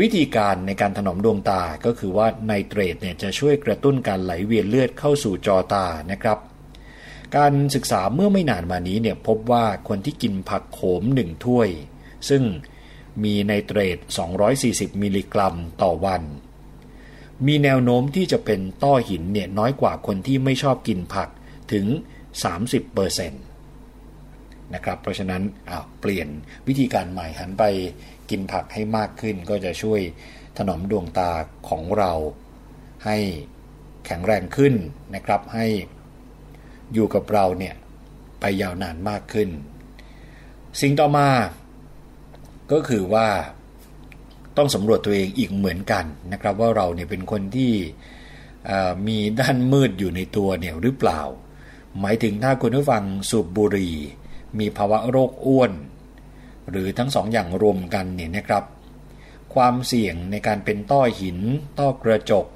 [0.00, 6.38] วิธีการในการถนอมดวงตาก็คือว่าไนเตรตเนี่ยจะช่วยกระตุ้นการไหลเวียนเลือดเข้าสู่จอตานะครับ
[7.36, 11.68] การศึกษาเมื่อไม่นานมานี้เนี่ยพบว่าคนที่กินผักโขมหนึ่งถ้วย
[12.28, 12.42] ซึ่ง
[13.24, 13.98] มีไนเตรต
[14.50, 16.22] 240 มิลลิกรัมต่อวัน
[17.46, 21.28] มีแนวโน้มที่จะเป็นต้อหินเนี่ยน้อยกว่าคนที่ไม่ชอบกินผัก
[21.72, 21.86] ถึง
[22.64, 25.42] 30%นะครับเพราะฉะนั้น
[26.00, 26.28] เปลี่ยน
[26.66, 27.64] วิธีการใหม่หันไป
[28.30, 30.00] กินผักให้มากขึ้น ก็จะช่วย
[30.56, 31.30] ถนอมดวงตา
[31.68, 32.12] ของเรา
[33.04, 33.16] ให้
[34.06, 34.74] แข็งแรงขึ้น
[35.14, 35.66] นะครับ ให้
[36.92, 37.74] อยู่กับเราเนี่ย
[38.40, 39.48] ไปยาวนานมากขึ้น
[40.80, 41.28] สิ่งต่อมา
[42.72, 43.28] ก็คือว่า
[44.56, 47.72] ต้องสำรวจตัวเองอีกเหมือนกันนะครับ ว่าเราเนี่ยเป็นคนที่
[49.06, 51.20] มีด้านมืดอยู่ในตัวเนี่ยหรือเปล่า
[52.00, 53.96] หมายถึงถ้าคุณผู้ฟังสูบบุหรี่
[54.58, 55.72] มีภาวะโรคอ้วน
[56.70, 58.64] หรือทั้งสองอย่างรวมกันเนี่ยนะครับ
[59.54, 61.38] ความเสี่ยงในการเป็นต้อหิน
[61.78, 62.46] ต้อกระจก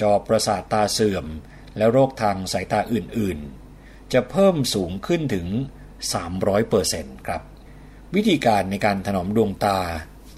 [0.00, 1.26] จอประสาทตาเสื่อม
[1.76, 5.46] และโรคทางสายตาอื่นๆ จะเพิ่มสูงขึ้นถึง
[6.36, 7.42] 300%ครับ
[8.14, 9.78] วิธีการในการถนอมดวงตา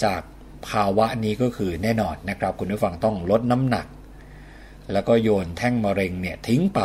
[0.04, 0.22] จาก
[0.68, 3.86] ภาวะนี้ก็คือแน่นอนนะครับ คุณผู้ฟังต้องลดน้ำหนัก
[4.92, 6.80] แล้วก็โยนแท่งมะเร็งเนี่ยทิ้งไป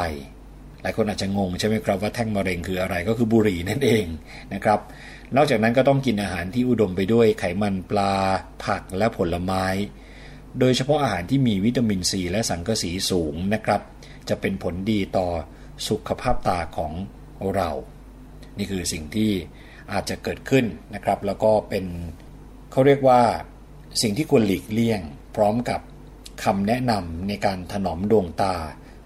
[0.82, 4.06] หลายคนอาจจะงงใช่ไหมครับว่าแท่งมะเร็งคืออะไรก็คือบุหรี่นั่นเอง
[4.54, 4.80] นะครับ
[5.36, 8.14] นอกจากนั้นก็ต้องกินอาหารที่อุดมไปด้วยไขมันปลา
[8.66, 9.66] ผักและผลไม้
[10.60, 13.82] โดยเฉพาะอาหารที่มีวิตามินซีและสังกะสีสูงนะครับ
[14.30, 15.28] จะเป็นผลดีต่อ
[15.88, 16.92] สุขภาพตาของ
[17.56, 17.70] เรา
[18.58, 19.32] นี่คือสิ่งที่
[19.94, 20.66] อาจจะเกิดขึ้น
[20.96, 21.86] นะครับ แล้วก็เป็น
[22.72, 23.22] เขาเรียกว่า
[24.02, 25.02] สิ่งที่ควรหลีกเลี่ยง
[25.36, 25.82] พร้อมกับ
[26.44, 28.56] คำแนะนำในการถนอมดวงตา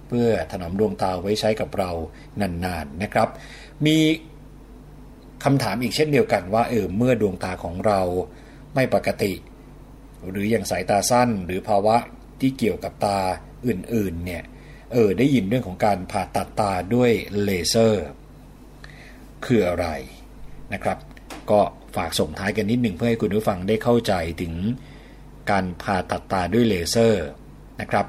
[0.07, 1.91] เพื่อถนอมดวงตาไว้ใช้กับเรา
[2.39, 3.29] นานๆนนะครับ
[3.85, 3.97] มี
[5.43, 8.01] คำถามอีกเช่นเดียวกันว่าเออเมื่อดวงตาของเรา
[8.75, 9.33] ไม่ปกติ
[10.29, 11.97] หรืออย่างสายตาสั้นหรือภาวะ
[12.41, 13.19] ที่เกี่ยวกับตา
[13.67, 14.43] อื่นๆเนี่ย
[14.93, 17.11] เออได้ยินเรื่องของการผ่าตัดตาด้วย
[17.43, 18.05] เลเซอร์
[19.45, 19.87] คืออะไร
[20.73, 20.97] นะครับ
[21.51, 21.61] ก็
[21.95, 24.53] ฝากส่งท้ายกันนิดหนึ่งเพื่อให้คุณผู้ฟังได้เข้าใจถึง
[25.51, 27.25] การผ่าตัดตาด้วยเลเซอร์
[27.81, 28.05] นะครับ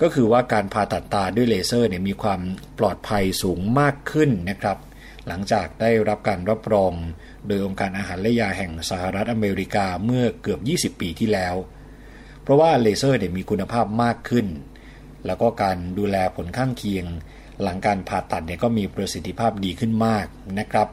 [0.00, 2.40] ก็คือว่าการผ่าตัดตาด้วยเลเซอร์เนี่ยมีความ
[2.78, 4.78] ปลอดภัยสูงมากขึ้นนะครับ
[5.26, 6.92] หลังจากได้รับการรับรอง
[7.46, 11.54] โดยองค์การอาหารและยาแห่งสหรัฐอเมริกาเมื่อเกือบ 20 ปีที่แล้ว
[12.42, 14.46] เพราะว่าเลเซอร์เนี่ยมีคุณภาพมากขึ้น
[15.26, 17.04] แล้วก็การดูแลผลข้างเคียง
[17.62, 20.26] หลังการผ่าตัดเนี่ยก็มีประสิทธิภาพดีขึ้นมาก
[20.58, 20.88] นะครับ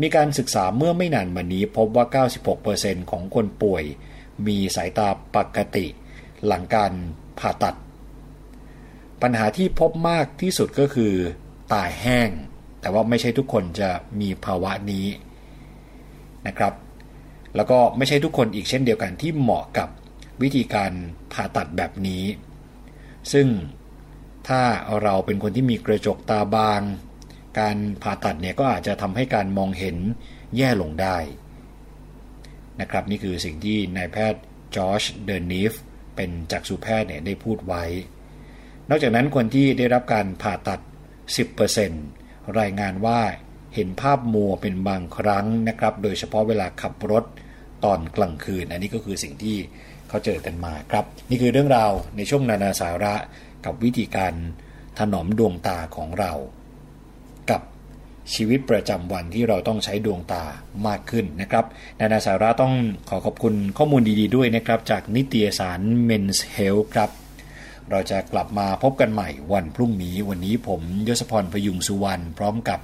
[0.00, 2.24] มีการศึกษาเมื่อไม่นานมานี้พบว่า
[2.58, 3.84] 96%ของคนป่วย
[4.46, 5.86] มีสายตาปกติ
[6.46, 6.92] หลังการ
[7.38, 7.74] ผ่าตัด
[9.22, 11.12] ปัญหาที่พบมากที่สุดก็คือ
[11.72, 12.30] ตาแห้ง
[12.80, 13.90] แต่ว่าไม่ใช่ทุกคนจะ
[14.20, 15.06] มีภาวะนี้
[16.46, 16.74] นะครับ
[17.56, 19.88] แล้วก็ไม่ใช่ทุกคนอีกเช่นเดียวกันที่เหมาะกับ
[20.42, 20.92] วิธีการ
[21.32, 22.24] ผ่าตัดแบบนี้
[23.32, 23.46] ซึ่ง
[24.48, 24.62] ถ้า
[25.02, 26.80] เราเป็นคนที่มีกระจกตาบาง
[27.58, 29.96] การผ่าตัดเนี่ยก็อาจจะทำให้การมองเห็น
[30.56, 31.16] แย่ลงได้
[32.80, 34.42] นะครับนี่คือสิ่งที่นายแพทย์
[34.76, 35.72] จอร์จเดนนิฟ
[36.16, 37.84] เป็นจักษุแพทย์เนี่ยได้พูดไว้
[38.88, 40.80] นอกจากนั้นคนที่ได้รับการผ่าตัด
[41.88, 43.20] 10%รายงานว่า
[43.74, 47.24] เห็นภาพมัวเป็นบางครั้งนะครับ โดยเฉพาะเวลาขับรถ
[47.84, 49.56] ตอนกลางคืน อันนี้ก็คือสิ่งที่
[50.08, 53.14] เขาเจอกันมาครับ นี่คือเรื่องราวในช่วงนานาสาระ
[53.64, 54.34] กับวิธีการ
[54.98, 56.32] ถนอมดวงตาของเรา
[58.34, 60.44] ชีวิตประจำวันที่เราต้องใช้ดวงตา
[60.86, 61.64] มากขึ้นนะครับ
[62.00, 62.74] นานาสาระต้อง
[63.08, 67.10] ขอขอบคุณข้อมูลดี ๆ ด้วยนะครับ จากนิตยสาร Men's Health ครับ
[67.90, 72.78] เราจะกลับมาพบกันใหม่วันพรุ่งนี้ วันนี้ผมยศพรพยุงสุวรรณพร้อมกับ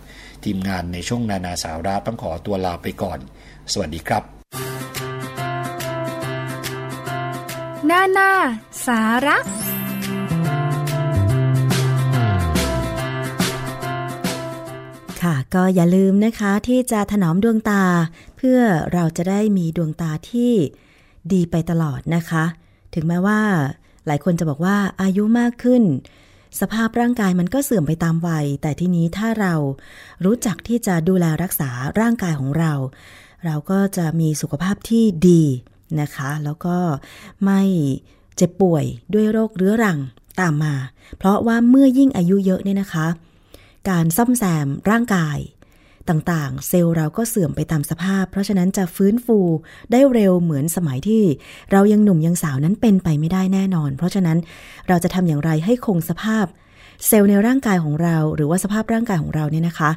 [0.44, 3.18] ทีมงานในช่วงนานาสาระต้องขอตัวลาไปก่อน
[3.72, 4.22] สวัสดีครับ
[7.90, 8.30] นานา
[8.86, 9.36] สาระ
[15.22, 17.84] ค่ะ ก็อย่าลืมนะคะที่จะถนอมดวงตา
[18.36, 18.60] เพื่อ
[18.92, 20.52] เราจะได้มีดวงตาที่
[21.32, 22.44] ดีไปตลอดนะคะ
[22.94, 23.40] ถึงแม้ว่า
[24.06, 25.82] หลายคนจะบอกว่าอายุมากขึ้น
[26.60, 29.54] สภาพร่างกายมันก็เสื่อมไปตามวัย แต่ที่นี้ถ้าเรา
[30.24, 32.72] รู้จักที่จะดูแลรักษาร่างกายของเรา
[33.44, 35.42] เราก็จะมีสุขภาพที่ดี
[36.00, 36.76] นะคะ แล้วก็
[37.44, 37.62] ไม่
[38.36, 39.98] เจ็บป่วยด้วยโรคเรื้อรัง
[40.40, 40.74] ตามมา
[41.18, 43.06] เพราะว่าเมื่อยิ่งอายุเยอะเนี่ยนะคะ
[43.88, 45.38] การซ่อมแซมร่างกาย
[46.08, 49.38] ต่างๆ เซลล์เราก็เสื่อมไปตามสภาพ เพราะฉะนั้นจะฟื้นฟู
[49.92, 51.22] ได้เร็วเหมือนสมัยที่
[51.72, 54.38] เรายังหนุ่มยังสาวนั้นเป็นไปไม่ได้แน่นอน เพราะฉะนั้น
[54.88, 56.46] เราจะทำอย่างไรให้คงสภาพ
[57.06, 59.90] เซลล์ในร่างกายของเรา หรือว่าสภาพร่างกายของเราเนี่ยนะคะ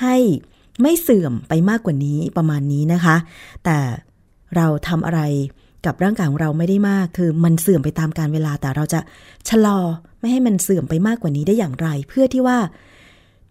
[0.00, 0.16] ให้
[0.82, 3.16] ไม่เสื่อมไปมากกว่านี้ประมาณนี้นะคะ
[3.64, 3.78] แต่
[4.56, 5.20] เราทำอะไร
[5.86, 9.00] กับร่างกายของเราไม่ได้มาก คือมันเสื่อมไปตามการเวลาแต่เราจะ
[9.48, 9.78] ชะลอ
[10.20, 12.58] ไม่ให้มันเสื่อมไปมากกว่านี้ได้อย่างไร เพื่อที่ว่า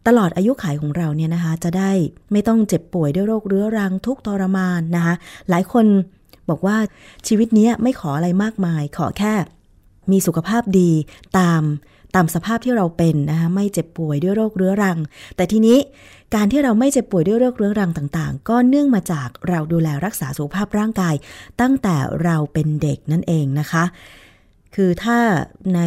[0.08, 1.92] ตลอดอายุขัยของเราเนี่ยนะคะ จะได้
[2.32, 5.14] ไม่ต้องเจ็บป่วยด้วยโรคเรื้อรังทุกทรมานนะคะ
[5.50, 5.86] หลายคน
[6.50, 6.78] บอกว่า
[7.28, 9.34] ชีวิตนี้ไม่ขออะไรมากมาย ขอแค่
[10.12, 10.92] มีสุขภาพดี
[11.38, 11.64] ตาม
[12.16, 14.98] ตามสภาพที่เราเป็นนะคะไม่เจ็บป่วยด้วยโรคเรื้อรัง
[15.36, 15.78] แต่ทีนี้
[16.36, 21.16] การที่เราไม่เจ็บป่วยด้วยโรคเรื้อรังต่างๆ ก็เนื่องมาจากเราดูแลรักษาสุขภาพร่างกาย
[21.62, 23.84] ตั้งแต่เราเป็นเด็กนั่นเองนะคะ
[24.76, 25.18] คือถ้า
[25.76, 25.82] ใน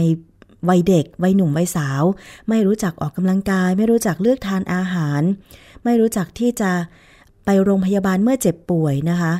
[0.68, 2.02] วัยเด็ก วัยหนุ่ม วัยสาว
[2.48, 5.22] ไม่รู้จักออกกำลังกาย ไม่รู้จักเลือกทานอาหาร
[5.84, 6.70] ไม่รู้จักที่จะ
[7.44, 9.32] ไปโรงพยาบาลเมื่อเจ็บป่วยนะคะ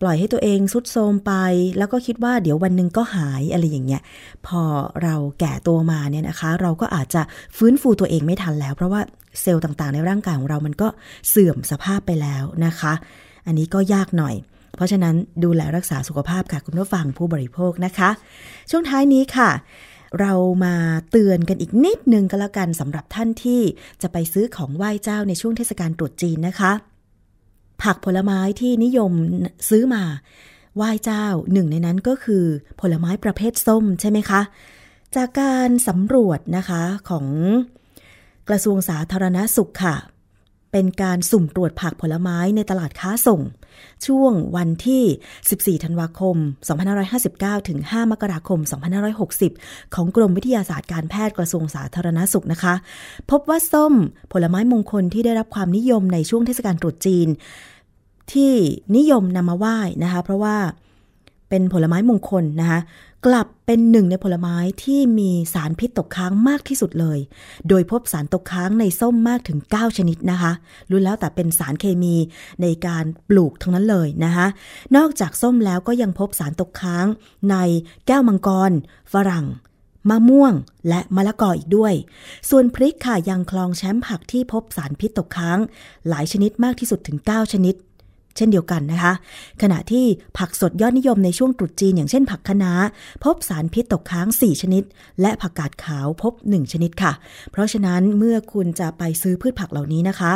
[0.00, 1.32] ปล่อยให้ตัวเองสุดโทมไป
[1.78, 4.02] แล้วก็คิดว่าเดี๋ยววันหนึ่งก็หายอะไรอย่างเงี้ย
[4.46, 4.62] พอ
[5.02, 7.22] เราแก่ตัวมาเนี่ยนะคะ เราก็อาจจะ
[7.56, 9.00] ฟื้นฟูตัวเองไม่ทันแล้ว เพราะว่า
[9.40, 10.88] เซลล์ต่างๆ ในร่างกายของเรามันก็
[11.28, 12.92] เสื่อมสภาพไปแล้วนะคะ
[13.46, 14.34] อันนี้ก็ยากหน่อย
[14.76, 15.14] เพราะฉะนั้น
[15.44, 18.10] ดูแลรักษาสุขภาพค่ะคุณผู้ฟังผู้บริโภคนะคะ
[18.70, 19.50] ช่วงท้ายนี้ค่ะ
[20.20, 20.32] เรา
[20.64, 20.74] มา
[21.10, 23.62] เตือนกันอีกนิดนึงก็แล้วกันสำหรับท่านที่
[24.02, 26.72] จะไปซื้อของไหว้เจ้าในช่วงเทศกาลตรุษจีนนะคะ
[27.82, 29.12] ผักผลไม้ที่นิยม
[29.68, 30.02] ซื้อมา
[30.76, 32.44] ไหว้เจ้าหนึ่งในนั้นก็คือ
[32.80, 34.40] ผลไม้ประเภทส้มใช่ไหมคะ
[35.16, 37.26] จากการสำรวจนะคะของ
[38.48, 39.96] กระทรวงสาธารณสุขค่ะ
[40.76, 43.40] เป็นการสุ่มตรวจผักผลไม้ในตลาดค้าส่ง
[44.06, 46.36] ช่วงวันที่ 14 ธันวาคม
[47.02, 48.60] 2559 ถึง 5 มกราคม
[49.26, 52.74] 2560 ของกรมวิทยาศาสตร์การแพทย์กระทรวงสาธารณสุขนะคะ
[53.30, 53.94] พบว่าส้ม
[54.32, 57.28] ผลไม้มงคลที่ได้รับความนิยมในช่วงเทศกาลตรุษจีน
[58.32, 58.52] ที่
[58.96, 60.56] นิยมนำมาไหว้นะคะ เพราะว่า
[61.48, 62.80] เป็นผลไม้มงคลนะคะ
[63.26, 67.18] กลับเป็นหนึ่งในผลไม้ที่มีสารพิษตกค้างมากที่สุดเลย
[67.68, 70.52] โดยพบสารตกค้างในส้มมากถึง 9 ชนิดนะคะ
[70.90, 72.14] รู้แล้วแต่เป็นสารเคมี
[72.62, 74.46] ในการปลูกทั้งนั้นเลยนะคะ
[74.96, 77.06] นอกจากส้มแล้วก็ยังพบสารตกค้าง
[77.50, 77.56] ใน
[78.06, 78.72] แก้วมังกร
[79.12, 79.46] ฝรั่ง
[80.10, 80.54] มะม่วง
[80.88, 81.94] และมะละกออีกด้วย
[82.50, 85.58] ส่วนพริกค่ะยังคลองแชมป์ผักที่พบสารพิษตกค้าง
[86.08, 87.74] หลายชนิดมากที่สุดถึง 9 ชนิด
[88.36, 89.12] เช่นเดียวกันนะคะ
[89.62, 90.04] ขณะที่
[90.38, 92.72] ผักสดยอดนิยมในช่วงตรุษจีนอย่างเช่นผักคะน้า
[93.24, 94.82] พบสารพิษตกค้าง 4 ชนิด
[95.20, 97.12] และผักกาดขาวพบ 1 ชนิดค่ะ
[97.50, 100.32] เพราะฉะนั้นเมื่อคุณจะไปซื้อพืชผักเหล่านี้นะคะ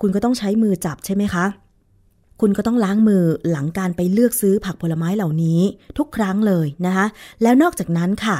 [0.00, 1.44] คุณก็ต้องใช้มือจับใช่ไหมคะ
[2.40, 5.60] คุณก็ต้องล้างมือหลังการไปเลือกซื้อผักผลไม้เหล่านี้
[5.98, 7.06] ทุกครั้งเลยนะคะ
[7.42, 8.38] แล้วนอกจากนั้นค่ะ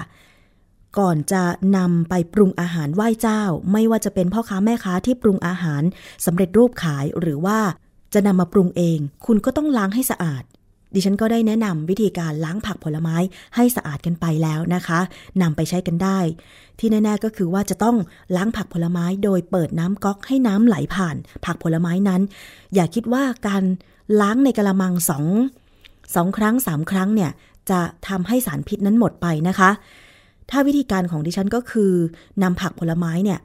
[0.98, 1.42] ก่อนจะ
[1.76, 3.42] นำไปปรุงอาหารไหว้เจ้า
[3.72, 5.82] ไม่ว่าจะเป็นพ่อค้าแม่ค้าที่ปรุงอาหาร
[6.26, 7.58] สำเร็จรูปขายหรือว่า
[8.14, 10.44] จะนำมาปรุงเอง คุณก็ต้องล้างให้สะอาด
[10.94, 13.16] ดิฉันก็ได้แนะนำวิธีการล้างผักผลไม้
[13.56, 15.00] ให้สะอาดกันไปแล้วนะคะ
[15.42, 16.18] นำไปใช้กันได้
[16.78, 17.96] ที่แน่ๆก็คือว่าจะต้อง
[18.36, 22.22] ล้างผักผลไม้โดยเปิดน้ำก๊อกให้น้ำไหลผ่าน ผักผลไม้นั้น
[22.74, 23.64] อย่าคิดว่าการ
[24.20, 25.24] ล้างในกระมังสอง
[26.14, 27.30] สองครั้งสามครั้งเนี่ย
[27.70, 29.70] จะทำให้สารพิษนั้นหมดไปนะคะ
[30.50, 31.92] ถ้าวิธีการของดิฉันก็คือ
[32.42, 33.38] นำผักผลไม้เนี่ย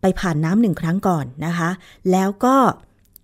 [0.00, 1.70] ไปผ่านน้ำหนึ่งครั้งก่อนนะคะ
[2.12, 2.56] แล้วก็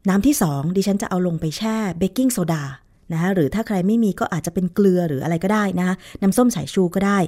[0.08, 2.64] น้ำที่สองดิฉันจะเอาลงไปแช่เบกกิ้งโซดา
[3.12, 7.18] นะคะหรือถ้าใครไม่มีก็อาจจะเป็นเกลือหรืออะไรก็ได้นะคะน้ำส้มสายชูก็ได้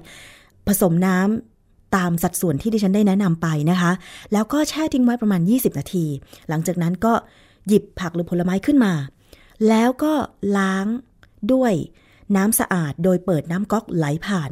[0.66, 3.92] ผสมน้ำตามสัดส่วนที่ดิฉันได้แนะนำไปนะคะ
[4.32, 6.06] แล้วก็แช่ทิ้งไว้ประมาณ 20 นาที
[6.48, 7.12] หลังจากนั้นก็
[7.68, 8.94] หยิบผักหรือผลไม้ขึ้นมา
[9.68, 10.12] แล้วก็
[10.58, 10.86] ล้าง
[11.52, 11.72] ด้วย
[12.36, 14.50] น้ำสะอาดโดยเปิดน้ำก๊อกไหลผ่าน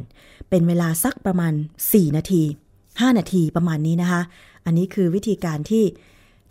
[0.51, 1.53] เป็นเวลาสักประมาณ
[1.85, 2.43] 4 นาที
[2.81, 4.23] 5 นาทีประมาณนี้นะคะ
[4.65, 5.85] อันนี้คือวิธีการที่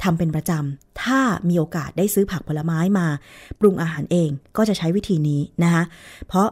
[0.03, 1.19] ทำเป็นประจำ ถ้า
[1.49, 3.07] มีโอกาสได้ซื้อผักผลไม้มา
[3.59, 5.83] ปรุงอาหารเองก็จะใช้วิธีนี้นะคะ
[6.27, 6.47] เพราะ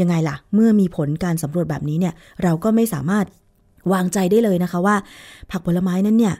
[0.00, 3.26] ยังไงล่ะ เมื่อมีผลการสำรวจแบบนี้เนี่ย เราก็ไม่สามารถ
[3.92, 4.96] วางใจได้เลยนะคะว่า
[5.50, 6.34] ผักผลไม้นั้นเนี่ย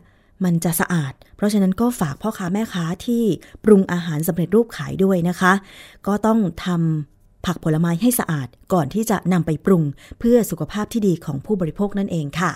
[0.44, 3.22] มันจะสะอาด เพราะฉะนั้นก็ฝากพ่อค้าแม่ค้าที่
[3.64, 5.52] ปรุงอาหารสำเร็จรูปขายด้วยนะคะ
[6.06, 9.82] ก็ต้องทำ ผักผลไม้ให้สะอาดก่อนที่จะนำไปปรุง
[10.18, 12.52] เพื่อสุขภาพที่ดีของผู้บริโภคนั่นเองค่ะ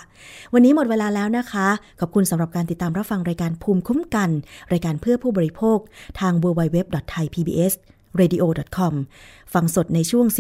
[0.55, 1.69] วันนี้หมดเวลาแล้วนะคะ
[2.01, 4.31] ขอบคุณสำหรับการติดตามรับฟังรายการภูมิคุ้มกัน
[4.73, 5.79] รายการเพื่อผู้บริโภค
[6.21, 8.93] ทาง www.thaipbsradio.com
[9.55, 10.37] ฟังสดในช่วง 11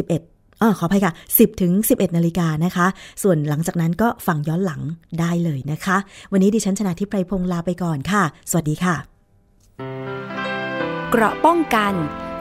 [0.62, 2.86] ออขออภัยค่ะ 10ถึง11 นาฬิกานะคะ
[3.22, 4.80] ส่วนหลังจากนั้นก็ฟังย้อนหลัง
[5.20, 5.97] ได้เลยนะคะ
[6.32, 8.95] วันนี้ดิฉันชนะทิพไพรพงศ์ลาไปก่อนค่ะ สวัสดีค่ะ
[11.11, 11.95] เกราะป้องกัน